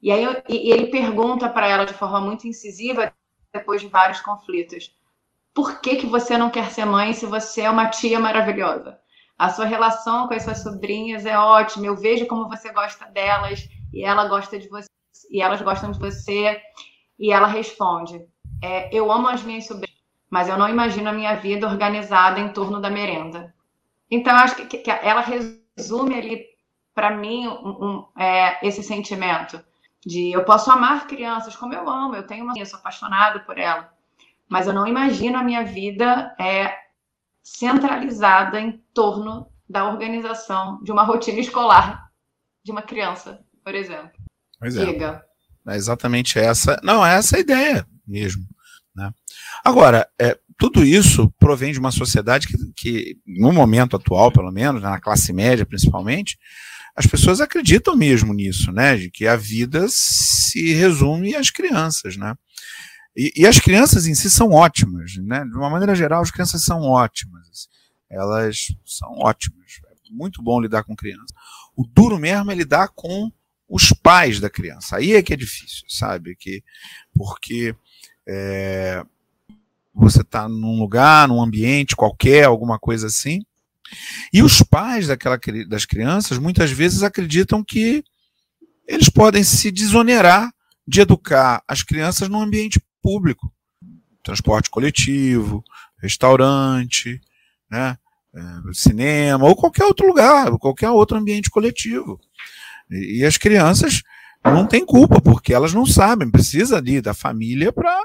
E 0.00 0.12
aí 0.12 0.24
e 0.48 0.70
ele 0.70 0.88
pergunta 0.88 1.48
para 1.48 1.66
ela 1.66 1.84
de 1.84 1.94
forma 1.94 2.20
muito 2.20 2.46
incisiva, 2.46 3.12
depois 3.52 3.80
de 3.80 3.88
vários 3.88 4.20
conflitos, 4.20 4.94
por 5.54 5.80
que, 5.80 5.96
que 5.96 6.06
você 6.06 6.36
não 6.36 6.50
quer 6.50 6.70
ser 6.70 6.84
mãe 6.84 7.12
se 7.12 7.24
você 7.24 7.62
é 7.62 7.70
uma 7.70 7.88
tia 7.88 8.18
maravilhosa? 8.18 8.98
A 9.38 9.48
sua 9.50 9.64
relação 9.64 10.28
com 10.28 10.34
as 10.34 10.42
suas 10.42 10.58
sobrinhas 10.58 11.24
é 11.24 11.38
ótima, 11.38 11.86
eu 11.86 11.96
vejo 11.96 12.26
como 12.26 12.48
você 12.48 12.72
gosta 12.72 13.06
delas, 13.06 13.68
e 13.92 14.04
ela 14.04 14.28
gosta 14.28 14.58
de 14.58 14.68
você, 14.68 14.88
e 15.30 15.40
elas 15.42 15.62
gostam 15.62 15.90
de 15.90 15.98
você. 15.98 16.60
E 17.18 17.32
ela 17.32 17.46
responde: 17.46 18.26
é, 18.62 18.94
Eu 18.96 19.10
amo 19.10 19.28
as 19.28 19.42
minhas 19.42 19.66
sobrinhas 19.66 19.94
mas 20.34 20.48
eu 20.48 20.58
não 20.58 20.68
imagino 20.68 21.08
a 21.08 21.12
minha 21.12 21.36
vida 21.36 21.64
organizada 21.64 22.40
em 22.40 22.48
torno 22.48 22.80
da 22.80 22.90
merenda. 22.90 23.54
Então, 24.10 24.34
acho 24.34 24.56
que, 24.56 24.78
que 24.78 24.90
ela 24.90 25.20
resume 25.20 26.12
ali, 26.12 26.44
para 26.92 27.12
mim, 27.12 27.46
um, 27.46 27.68
um, 27.68 28.08
é, 28.20 28.66
esse 28.66 28.82
sentimento 28.82 29.64
de 30.04 30.32
eu 30.32 30.44
posso 30.44 30.72
amar 30.72 31.06
crianças 31.06 31.54
como 31.54 31.72
eu 31.72 31.88
amo, 31.88 32.16
eu 32.16 32.26
tenho 32.26 32.42
uma, 32.42 32.54
eu 32.56 32.66
sou 32.66 32.80
apaixonada 32.80 33.38
por 33.40 33.58
ela, 33.58 33.92
mas 34.48 34.66
eu 34.66 34.72
não 34.72 34.88
imagino 34.88 35.38
a 35.38 35.44
minha 35.44 35.64
vida 35.64 36.34
é, 36.36 36.76
centralizada 37.40 38.60
em 38.60 38.72
torno 38.92 39.46
da 39.70 39.88
organização 39.88 40.82
de 40.82 40.90
uma 40.90 41.04
rotina 41.04 41.38
escolar 41.38 42.10
de 42.64 42.72
uma 42.72 42.82
criança, 42.82 43.46
por 43.62 43.72
exemplo. 43.72 44.23
Pois 44.64 44.76
é. 44.76 44.86
Diga. 44.86 45.22
É 45.68 45.76
exatamente 45.76 46.38
essa. 46.38 46.80
Não, 46.82 47.04
é 47.04 47.16
essa 47.16 47.36
a 47.36 47.40
ideia 47.40 47.86
mesmo. 48.06 48.46
Né? 48.96 49.12
Agora, 49.62 50.08
é, 50.18 50.38
tudo 50.56 50.82
isso 50.84 51.30
provém 51.38 51.70
de 51.72 51.78
uma 51.78 51.90
sociedade 51.90 52.46
que, 52.46 52.56
que, 52.74 53.18
no 53.26 53.52
momento 53.52 53.96
atual, 53.96 54.32
pelo 54.32 54.50
menos, 54.50 54.80
na 54.80 54.98
classe 54.98 55.32
média 55.32 55.66
principalmente, 55.66 56.38
as 56.96 57.06
pessoas 57.06 57.42
acreditam 57.42 57.94
mesmo 57.94 58.32
nisso, 58.32 58.72
né? 58.72 58.96
De 58.96 59.10
que 59.10 59.26
a 59.26 59.36
vida 59.36 59.86
se 59.90 60.72
resume 60.72 61.34
às 61.34 61.50
crianças, 61.50 62.16
né? 62.16 62.34
E, 63.14 63.32
e, 63.36 63.46
as 63.46 63.60
crianças 63.60 64.06
em 64.06 64.14
si 64.14 64.30
são 64.30 64.50
ótimas, 64.50 65.12
né? 65.18 65.44
De 65.44 65.56
uma 65.56 65.68
maneira 65.68 65.94
geral, 65.94 66.22
as 66.22 66.30
crianças 66.30 66.64
são 66.64 66.80
ótimas. 66.80 67.68
Elas 68.10 68.68
são 68.84 69.10
ótimas. 69.18 69.80
É 69.90 69.94
muito 70.10 70.42
bom 70.42 70.58
lidar 70.58 70.84
com 70.84 70.96
criança. 70.96 71.34
O 71.76 71.84
duro 71.86 72.18
mesmo 72.18 72.50
é 72.50 72.54
lidar 72.54 72.88
com 72.94 73.30
os 73.68 73.92
pais 73.92 74.40
da 74.40 74.50
criança. 74.50 74.96
Aí 74.96 75.14
é 75.14 75.22
que 75.22 75.32
é 75.32 75.36
difícil, 75.36 75.84
sabe? 75.88 76.36
Que, 76.36 76.62
porque 77.14 77.74
é, 78.28 79.04
você 79.94 80.20
está 80.20 80.48
num 80.48 80.78
lugar, 80.78 81.28
num 81.28 81.42
ambiente 81.42 81.96
qualquer, 81.96 82.44
alguma 82.44 82.78
coisa 82.78 83.06
assim. 83.06 83.40
E 84.32 84.42
os 84.42 84.62
pais 84.62 85.06
daquela, 85.06 85.38
das 85.68 85.84
crianças 85.84 86.38
muitas 86.38 86.70
vezes 86.70 87.02
acreditam 87.02 87.62
que 87.62 88.02
eles 88.86 89.08
podem 89.08 89.42
se 89.42 89.70
desonerar 89.70 90.52
de 90.86 91.00
educar 91.00 91.62
as 91.66 91.82
crianças 91.82 92.28
num 92.28 92.40
ambiente 92.40 92.80
público. 93.02 93.52
Transporte 94.22 94.70
coletivo, 94.70 95.62
restaurante, 95.98 97.20
né, 97.70 97.96
é, 98.34 98.40
cinema, 98.72 99.46
ou 99.46 99.54
qualquer 99.54 99.84
outro 99.84 100.06
lugar, 100.06 100.50
qualquer 100.58 100.90
outro 100.90 101.16
ambiente 101.16 101.50
coletivo. 101.50 102.20
E, 102.90 103.20
e 103.20 103.24
as 103.24 103.36
crianças 103.36 104.02
não 104.44 104.66
têm 104.66 104.84
culpa, 104.84 105.20
porque 105.20 105.54
elas 105.54 105.72
não 105.72 105.86
sabem, 105.86 106.30
precisa 106.30 106.76
ali 106.76 107.00
da 107.00 107.14
família 107.14 107.72
para 107.72 108.04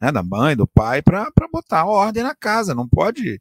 né, 0.00 0.10
da 0.10 0.22
mãe, 0.22 0.56
do 0.56 0.66
pai, 0.66 1.02
para 1.02 1.30
botar 1.52 1.84
ordem 1.84 2.22
na 2.22 2.34
casa. 2.34 2.74
Não 2.74 2.88
pode 2.88 3.40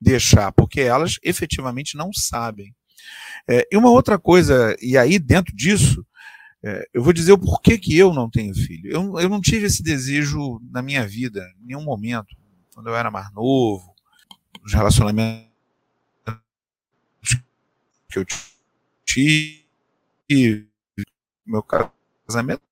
deixar, 0.00 0.50
porque 0.52 0.80
elas 0.80 1.18
efetivamente 1.22 1.96
não 1.96 2.12
sabem. 2.12 2.74
É, 3.46 3.66
e 3.70 3.76
uma 3.76 3.90
outra 3.90 4.18
coisa, 4.18 4.74
e 4.80 4.96
aí 4.96 5.18
dentro 5.18 5.54
disso, 5.54 6.04
é, 6.62 6.88
eu 6.92 7.02
vou 7.02 7.12
dizer 7.12 7.32
o 7.32 7.38
porquê 7.38 7.78
que 7.78 7.96
eu 7.96 8.14
não 8.14 8.30
tenho 8.30 8.54
filho. 8.54 8.90
Eu, 8.90 9.20
eu 9.20 9.28
não 9.28 9.40
tive 9.40 9.66
esse 9.66 9.82
desejo 9.82 10.60
na 10.70 10.80
minha 10.80 11.06
vida, 11.06 11.44
em 11.60 11.66
nenhum 11.66 11.84
momento. 11.84 12.34
Quando 12.74 12.88
eu 12.88 12.96
era 12.96 13.10
mais 13.10 13.30
novo, 13.32 13.94
os 14.64 14.72
relacionamentos 14.72 15.48
que 18.10 18.18
eu 18.18 18.26
tive, 19.04 19.57
meu 21.46 21.62
casamento, 21.62 22.62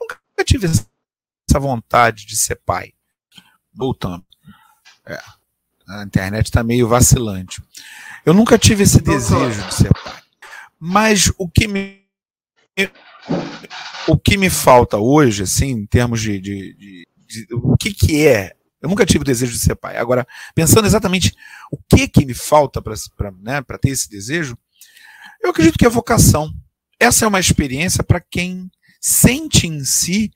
nunca 0.00 0.18
tive 0.44 0.66
essa 0.66 1.60
vontade 1.60 2.26
de 2.26 2.36
ser 2.36 2.56
pai. 2.56 2.92
Voltando. 3.72 4.24
É, 5.06 5.20
a 5.88 6.02
internet 6.02 6.46
está 6.46 6.62
meio 6.62 6.88
vacilante. 6.88 7.62
Eu 8.24 8.32
nunca 8.32 8.58
tive 8.58 8.84
esse 8.84 9.00
desejo 9.00 9.66
de 9.68 9.74
ser 9.74 9.92
pai. 9.92 10.22
Mas 10.78 11.32
o 11.38 11.48
que 11.48 11.68
me 11.68 12.04
o 14.08 14.18
que 14.18 14.36
me 14.36 14.50
falta 14.50 14.98
hoje, 14.98 15.44
assim, 15.44 15.70
em 15.70 15.86
termos 15.86 16.20
de, 16.20 16.38
de, 16.40 16.74
de, 16.76 17.06
de, 17.26 17.54
o 17.54 17.76
que 17.76 17.94
que 17.94 18.26
é, 18.26 18.54
eu 18.82 18.88
nunca 18.88 19.06
tive 19.06 19.22
o 19.22 19.24
desejo 19.24 19.52
de 19.52 19.58
ser 19.58 19.74
pai. 19.76 19.96
Agora, 19.96 20.26
pensando 20.54 20.86
exatamente 20.86 21.34
o 21.70 21.78
que 21.78 22.06
que 22.06 22.26
me 22.26 22.34
falta 22.34 22.82
para 22.82 23.30
né, 23.40 23.62
ter 23.80 23.88
esse 23.90 24.10
desejo, 24.10 24.58
eu 25.42 25.50
acredito 25.50 25.78
que 25.78 25.86
é 25.86 25.88
vocação. 25.88 26.52
Essa 27.04 27.26
é 27.26 27.28
uma 27.28 27.40
experiência 27.40 28.02
para 28.02 28.18
quem 28.18 28.70
sente 28.98 29.66
em 29.66 29.84
si 29.84 30.32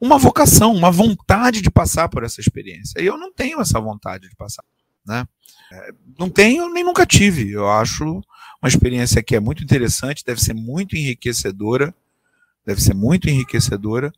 uma 0.00 0.16
vocação, 0.16 0.72
uma 0.72 0.90
vontade 0.90 1.60
de 1.60 1.70
passar 1.70 2.08
por 2.08 2.22
essa 2.22 2.40
experiência. 2.40 3.00
E 3.00 3.06
eu 3.06 3.18
não 3.18 3.32
tenho 3.32 3.60
essa 3.60 3.80
vontade 3.80 4.28
de 4.28 4.36
passar. 4.36 4.64
Né? 5.04 5.26
É, 5.72 5.90
não 6.16 6.30
tenho 6.30 6.72
nem 6.72 6.84
nunca 6.84 7.04
tive. 7.04 7.50
Eu 7.50 7.68
acho 7.68 8.04
uma 8.62 8.68
experiência 8.68 9.22
que 9.22 9.34
é 9.34 9.40
muito 9.40 9.64
interessante, 9.64 10.24
deve 10.24 10.40
ser 10.40 10.54
muito 10.54 10.96
enriquecedora, 10.96 11.92
deve 12.64 12.80
ser 12.80 12.94
muito 12.94 13.28
enriquecedora, 13.28 14.12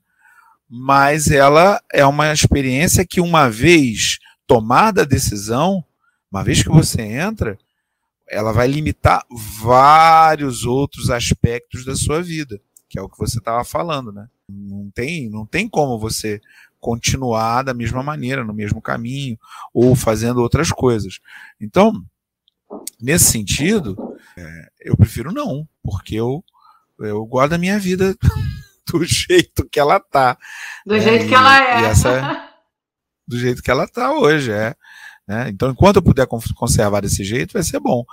mas 0.68 1.30
ela 1.30 1.82
é 1.90 2.04
uma 2.04 2.30
experiência 2.30 3.06
que 3.06 3.22
uma 3.22 3.48
vez 3.48 4.18
tomada 4.46 5.00
a 5.00 5.06
decisão, 5.06 5.82
uma 6.30 6.44
vez 6.44 6.62
que 6.62 6.68
você 6.68 7.00
entra, 7.00 7.58
ela 8.28 8.52
vai 8.52 8.66
limitar 8.66 9.24
vários 9.60 10.64
outros 10.64 11.10
aspectos 11.10 11.84
da 11.84 11.94
sua 11.94 12.22
vida, 12.22 12.60
que 12.88 12.98
é 12.98 13.02
o 13.02 13.08
que 13.08 13.18
você 13.18 13.38
estava 13.38 13.64
falando, 13.64 14.12
né? 14.12 14.28
Não 14.48 14.90
tem, 14.90 15.28
não 15.28 15.46
tem 15.46 15.68
como 15.68 15.98
você 15.98 16.40
continuar 16.80 17.62
da 17.62 17.72
mesma 17.72 18.02
maneira, 18.02 18.44
no 18.44 18.52
mesmo 18.52 18.80
caminho, 18.80 19.38
ou 19.72 19.96
fazendo 19.96 20.42
outras 20.42 20.70
coisas. 20.70 21.18
Então, 21.58 22.04
nesse 23.00 23.32
sentido, 23.32 23.96
é, 24.36 24.68
eu 24.82 24.96
prefiro 24.96 25.32
não, 25.32 25.66
porque 25.82 26.14
eu, 26.14 26.44
eu 27.00 27.24
gosto 27.24 27.50
da 27.50 27.58
minha 27.58 27.78
vida 27.78 28.14
do 28.92 29.04
jeito 29.04 29.66
que 29.70 29.80
ela 29.80 29.98
tá. 29.98 30.36
Do 30.84 30.94
é, 30.94 31.00
jeito 31.00 31.28
que 31.28 31.34
ela 31.34 31.58
é. 31.58 31.84
Essa, 31.84 32.50
do 33.26 33.38
jeito 33.38 33.62
que 33.62 33.70
ela 33.70 33.88
tá 33.88 34.12
hoje, 34.12 34.52
é. 34.52 34.74
Né? 35.26 35.48
Então, 35.48 35.70
enquanto 35.70 35.96
eu 35.96 36.02
puder 36.02 36.26
conservar 36.26 37.00
desse 37.00 37.24
jeito, 37.24 37.52
vai 37.54 37.62
ser 37.62 37.80
bom. 37.80 38.04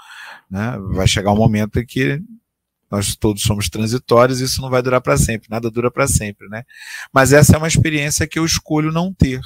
Né? 0.50 0.78
Vai 0.94 1.08
chegar 1.08 1.32
um 1.32 1.38
momento 1.38 1.80
em 1.80 1.86
que 1.86 2.22
nós 2.90 3.16
todos 3.16 3.44
somos 3.44 3.70
transitórios 3.70 4.42
isso 4.42 4.62
não 4.62 4.70
vai 4.70 4.82
durar 4.82 5.00
para 5.00 5.18
sempre, 5.18 5.50
nada 5.50 5.72
dura 5.72 5.90
para 5.90 6.08
sempre. 6.08 6.48
Né? 6.50 6.64
Mas 7.14 7.32
essa 7.32 7.56
é 7.56 7.58
uma 7.58 7.68
experiência 7.68 8.28
que 8.28 8.38
eu 8.38 8.46
escolho 8.46 8.92
não 8.92 9.14
ter. 9.14 9.40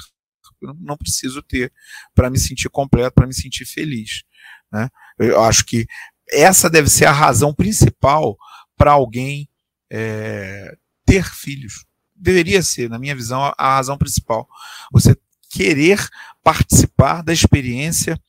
Não 0.80 0.96
preciso 0.96 1.42
ter 1.42 1.72
para 2.14 2.30
me 2.30 2.38
sentir 2.38 2.68
completo, 2.68 3.14
para 3.14 3.26
me 3.26 3.34
sentir 3.34 3.66
feliz. 3.66 4.24
Né? 4.72 4.88
Eu 5.18 5.42
acho 5.42 5.64
que 5.64 5.86
essa 6.30 6.68
deve 6.68 6.88
ser 6.88 7.04
a 7.04 7.12
razão 7.12 7.54
principal 7.54 8.36
para 8.76 8.92
alguém 8.92 9.48
é, 9.90 10.76
ter 11.04 11.24
filhos. 11.24 11.84
Deveria 12.14 12.62
ser, 12.62 12.88
na 12.88 12.98
minha 12.98 13.14
visão, 13.14 13.52
a 13.56 13.76
razão 13.76 13.98
principal. 13.98 14.48
Você 14.90 15.16
querer 15.56 16.06
participar 16.44 17.22
da 17.22 17.32
experiência 17.32 18.20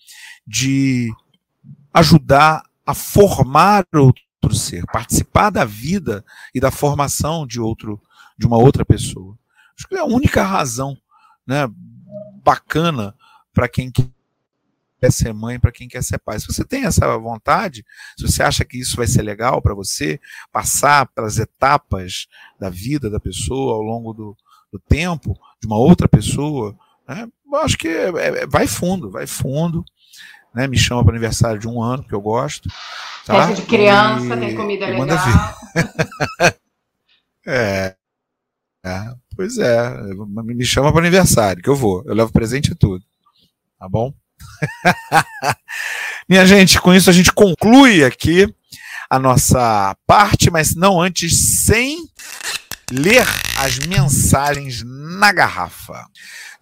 de 0.45 1.13
ajudar 1.93 2.63
a 2.85 2.93
formar 2.93 3.85
outro 3.93 4.55
ser, 4.55 4.85
participar 4.85 5.49
da 5.49 5.65
vida 5.65 6.23
e 6.55 6.59
da 6.59 6.71
formação 6.71 7.45
de 7.45 7.59
outro, 7.59 8.01
de 8.37 8.47
uma 8.47 8.57
outra 8.57 8.85
pessoa. 8.85 9.37
Acho 9.77 9.89
que 9.89 9.95
é 9.95 9.99
a 9.99 10.05
única 10.05 10.41
razão, 10.41 10.97
né, 11.45 11.67
bacana 12.43 13.13
para 13.53 13.67
quem 13.67 13.91
quer 13.91 15.11
ser 15.11 15.33
mãe, 15.33 15.59
para 15.59 15.71
quem 15.71 15.89
quer 15.89 16.01
ser 16.01 16.17
pai. 16.17 16.39
Se 16.39 16.47
você 16.47 16.63
tem 16.63 16.85
essa 16.85 17.17
vontade, 17.17 17.85
se 18.17 18.25
você 18.25 18.41
acha 18.41 18.63
que 18.63 18.79
isso 18.79 18.95
vai 18.95 19.05
ser 19.05 19.21
legal 19.21 19.61
para 19.61 19.75
você, 19.75 20.17
passar 20.49 21.07
pelas 21.07 21.37
etapas 21.39 22.27
da 22.57 22.69
vida 22.69 23.09
da 23.09 23.19
pessoa 23.19 23.73
ao 23.73 23.81
longo 23.81 24.13
do, 24.13 24.37
do 24.71 24.79
tempo, 24.79 25.37
de 25.59 25.67
uma 25.67 25.77
outra 25.77 26.07
pessoa, 26.07 26.77
né? 27.07 27.27
Eu 27.51 27.59
acho 27.59 27.77
que 27.77 27.87
é, 27.87 28.07
é, 28.07 28.47
vai 28.47 28.67
fundo, 28.67 29.09
vai 29.09 29.25
fundo. 29.25 29.83
Né? 30.53 30.67
Me 30.67 30.77
chama 30.77 31.03
para 31.03 31.13
aniversário 31.13 31.59
de 31.59 31.67
um 31.67 31.81
ano, 31.81 32.03
que 32.03 32.13
eu 32.13 32.21
gosto. 32.21 32.69
Tá? 33.25 33.47
Festa 33.47 33.61
de 33.61 33.67
criança, 33.67 34.35
e, 34.35 34.39
tem 34.39 34.55
comida 34.55 34.87
legal. 34.87 35.07
é, 37.47 37.95
é, 38.85 39.13
pois 39.35 39.57
é, 39.57 39.89
me 40.43 40.65
chama 40.65 40.91
para 40.91 41.01
aniversário, 41.01 41.61
que 41.61 41.69
eu 41.69 41.75
vou. 41.75 42.03
Eu 42.05 42.13
levo 42.13 42.31
presente 42.31 42.71
e 42.71 42.75
tudo. 42.75 43.03
Tá 43.79 43.87
bom? 43.87 44.13
Minha 46.27 46.45
gente, 46.45 46.81
com 46.81 46.93
isso 46.93 47.09
a 47.09 47.13
gente 47.13 47.31
conclui 47.31 48.03
aqui 48.03 48.53
a 49.09 49.17
nossa 49.17 49.95
parte, 50.05 50.51
mas 50.51 50.75
não 50.75 50.99
antes 50.99 51.63
sem 51.65 52.09
ler 52.91 53.25
as 53.57 53.79
mensagens 53.79 54.83
na 54.83 55.31
garrafa. 55.31 56.05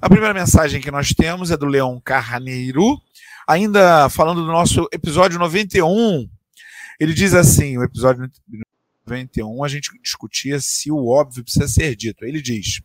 A 0.01 0.09
primeira 0.09 0.33
mensagem 0.33 0.81
que 0.81 0.91
nós 0.91 1.13
temos 1.13 1.51
é 1.51 1.57
do 1.57 1.65
Leão 1.65 2.01
Carneiro, 2.03 3.01
ainda 3.47 4.09
falando 4.09 4.41
do 4.41 4.51
nosso 4.51 4.87
episódio 4.91 5.39
91. 5.39 6.29
Ele 6.99 7.13
diz 7.13 7.33
assim: 7.33 7.77
o 7.77 7.83
episódio 7.83 8.29
91 9.07 9.63
a 9.63 9.67
gente 9.69 9.89
discutia 10.01 10.59
se 10.59 10.91
o 10.91 11.07
óbvio 11.07 11.43
precisa 11.43 11.67
ser 11.67 11.95
dito. 11.95 12.25
Ele 12.25 12.41
diz: 12.41 12.81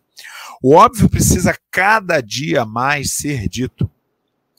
o 0.63 0.75
óbvio 0.75 1.09
precisa 1.09 1.59
cada 1.71 2.21
dia 2.21 2.65
mais 2.65 3.13
ser 3.13 3.49
dito. 3.49 3.91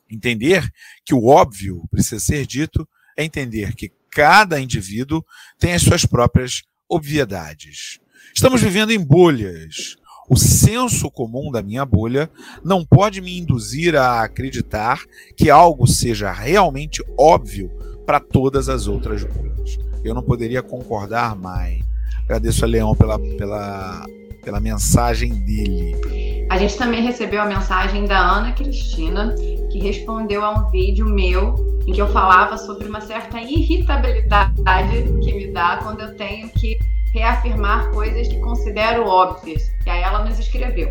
Entender 0.10 0.70
que 1.06 1.14
o 1.14 1.28
óbvio 1.28 1.88
precisa 1.90 2.20
ser 2.20 2.46
dito 2.46 2.88
é 3.16 3.24
entender 3.24 3.74
que 3.76 3.92
cada 4.10 4.60
indivíduo 4.60 5.26
tem 5.58 5.74
as 5.74 5.82
suas 5.82 6.06
próprias 6.06 6.64
obviedades. 6.90 8.00
Estamos 8.36 8.62
vivendo 8.62 8.92
em 8.92 9.00
bolhas. 9.00 9.96
O 10.30 10.38
senso 10.38 11.10
comum 11.10 11.52
da 11.52 11.62
minha 11.62 11.86
bolha 11.86 12.30
não 12.64 12.86
pode 12.86 13.22
me 13.22 13.38
induzir 13.38 13.96
a 13.96 14.22
acreditar 14.22 15.02
que 15.36 15.50
algo 15.50 15.88
seja 15.88 16.32
realmente 16.32 17.04
óbvio 17.18 17.70
para 18.06 18.20
todas 18.20 18.70
as 18.70 18.88
outras 18.88 19.24
bolhas. 19.24 19.78
Eu 20.04 20.14
não 20.14 20.24
poderia 20.24 20.62
concordar 20.62 21.36
mais. 21.36 21.84
Agradeço 22.24 22.64
a 22.64 22.68
Leão 22.68 22.96
pela, 22.96 23.20
pela, 23.20 24.06
pela 24.44 24.60
mensagem 24.60 25.34
dele. 25.46 26.48
A 26.50 26.58
gente 26.58 26.78
também 26.78 27.02
recebeu 27.02 27.42
a 27.42 27.46
mensagem 27.46 28.06
da 28.06 28.20
Ana 28.20 28.52
Cristina, 28.54 29.36
que 29.72 29.80
respondeu 29.80 30.44
a 30.44 30.52
um 30.52 30.70
vídeo 30.70 31.06
meu 31.06 31.56
em 31.88 31.94
que 31.94 32.02
eu 32.02 32.08
falava 32.12 32.58
sobre 32.58 32.88
uma 32.88 33.02
certa 33.02 33.42
irritabilidade 33.42 35.04
que 35.24 35.34
me 35.34 35.48
dá 35.52 35.78
quando 35.78 36.02
eu 36.02 36.16
tenho 36.16 36.50
que 36.50 36.78
reafirmar 37.14 37.92
coisas 37.92 38.28
que 38.28 38.40
considero 38.40 39.06
óbvias. 39.06 39.72
E 39.86 39.90
aí 39.90 40.02
ela 40.02 40.24
nos 40.24 40.40
escreveu: 40.40 40.90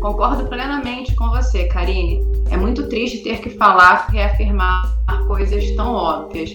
Concordo 0.00 0.46
plenamente 0.48 1.14
com 1.14 1.28
você, 1.30 1.64
Karine. 1.64 2.22
É 2.50 2.56
muito 2.56 2.88
triste 2.88 3.22
ter 3.22 3.40
que 3.40 3.50
falar, 3.50 4.06
reafirmar 4.10 4.96
coisas 5.26 5.70
tão 5.72 5.92
óbvias. 5.92 6.50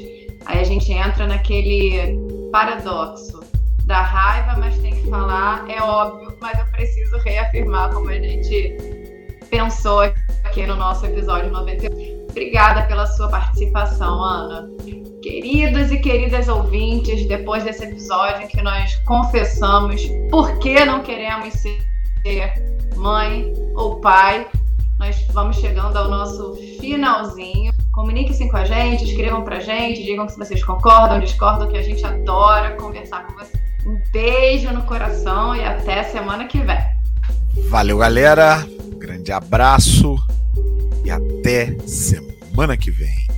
Aí 0.46 0.60
a 0.60 0.64
gente 0.64 0.92
entra 0.92 1.28
naquele 1.28 2.18
paradoxo 2.52 3.40
da 3.86 4.02
raiva, 4.02 4.60
mas 4.60 4.78
tem 4.80 4.92
que 4.92 5.10
falar, 5.10 5.68
é 5.70 5.82
óbvio, 5.82 6.38
mas 6.40 6.58
eu 6.60 6.66
preciso 6.68 7.18
reafirmar 7.18 7.92
como 7.92 8.10
a 8.10 8.14
gente 8.14 8.78
pensou 9.50 10.02
aqui 10.44 10.66
no 10.68 10.76
nosso 10.76 11.06
episódio 11.08 11.52
91. 11.52 12.28
Obrigada 12.30 12.84
pela 12.84 13.08
sua 13.08 13.30
participação, 13.30 14.24
Ana. 14.24 14.70
Queridos 15.22 15.92
e 15.92 15.98
queridas 15.98 16.48
ouvintes, 16.48 17.28
depois 17.28 17.66
desse 17.66 17.84
episódio 17.84 18.44
em 18.44 18.48
que 18.48 18.62
nós 18.62 18.96
confessamos 19.06 20.02
por 20.30 20.58
que 20.60 20.86
não 20.86 21.04
queremos 21.04 21.54
ser 21.56 21.84
mãe 22.96 23.54
ou 23.76 23.98
pai, 24.00 24.48
nós 24.98 25.22
vamos 25.34 25.58
chegando 25.58 25.98
ao 25.98 26.10
nosso 26.10 26.56
finalzinho. 26.80 27.74
Comuniquem-se 27.92 28.50
com 28.50 28.56
a 28.56 28.64
gente, 28.64 29.04
escrevam 29.04 29.44
pra 29.44 29.60
gente, 29.60 30.04
digam 30.04 30.28
se 30.30 30.38
vocês 30.38 30.64
concordam, 30.64 31.20
discordam, 31.20 31.68
que 31.68 31.78
a 31.78 31.84
gente 31.84 32.06
adora 32.06 32.78
conversar 32.78 33.28
com 33.28 33.34
vocês. 33.34 33.62
Um 33.86 34.00
beijo 34.14 34.72
no 34.72 34.84
coração 34.84 35.54
e 35.54 35.64
até 35.64 36.04
semana 36.04 36.46
que 36.46 36.60
vem. 36.60 36.80
Valeu, 37.70 37.98
galera. 37.98 38.66
Grande 38.98 39.34
abraço 39.34 40.16
e 41.04 41.12
até 41.12 41.78
semana 41.86 42.78
que 42.78 42.90
vem. 42.90 43.29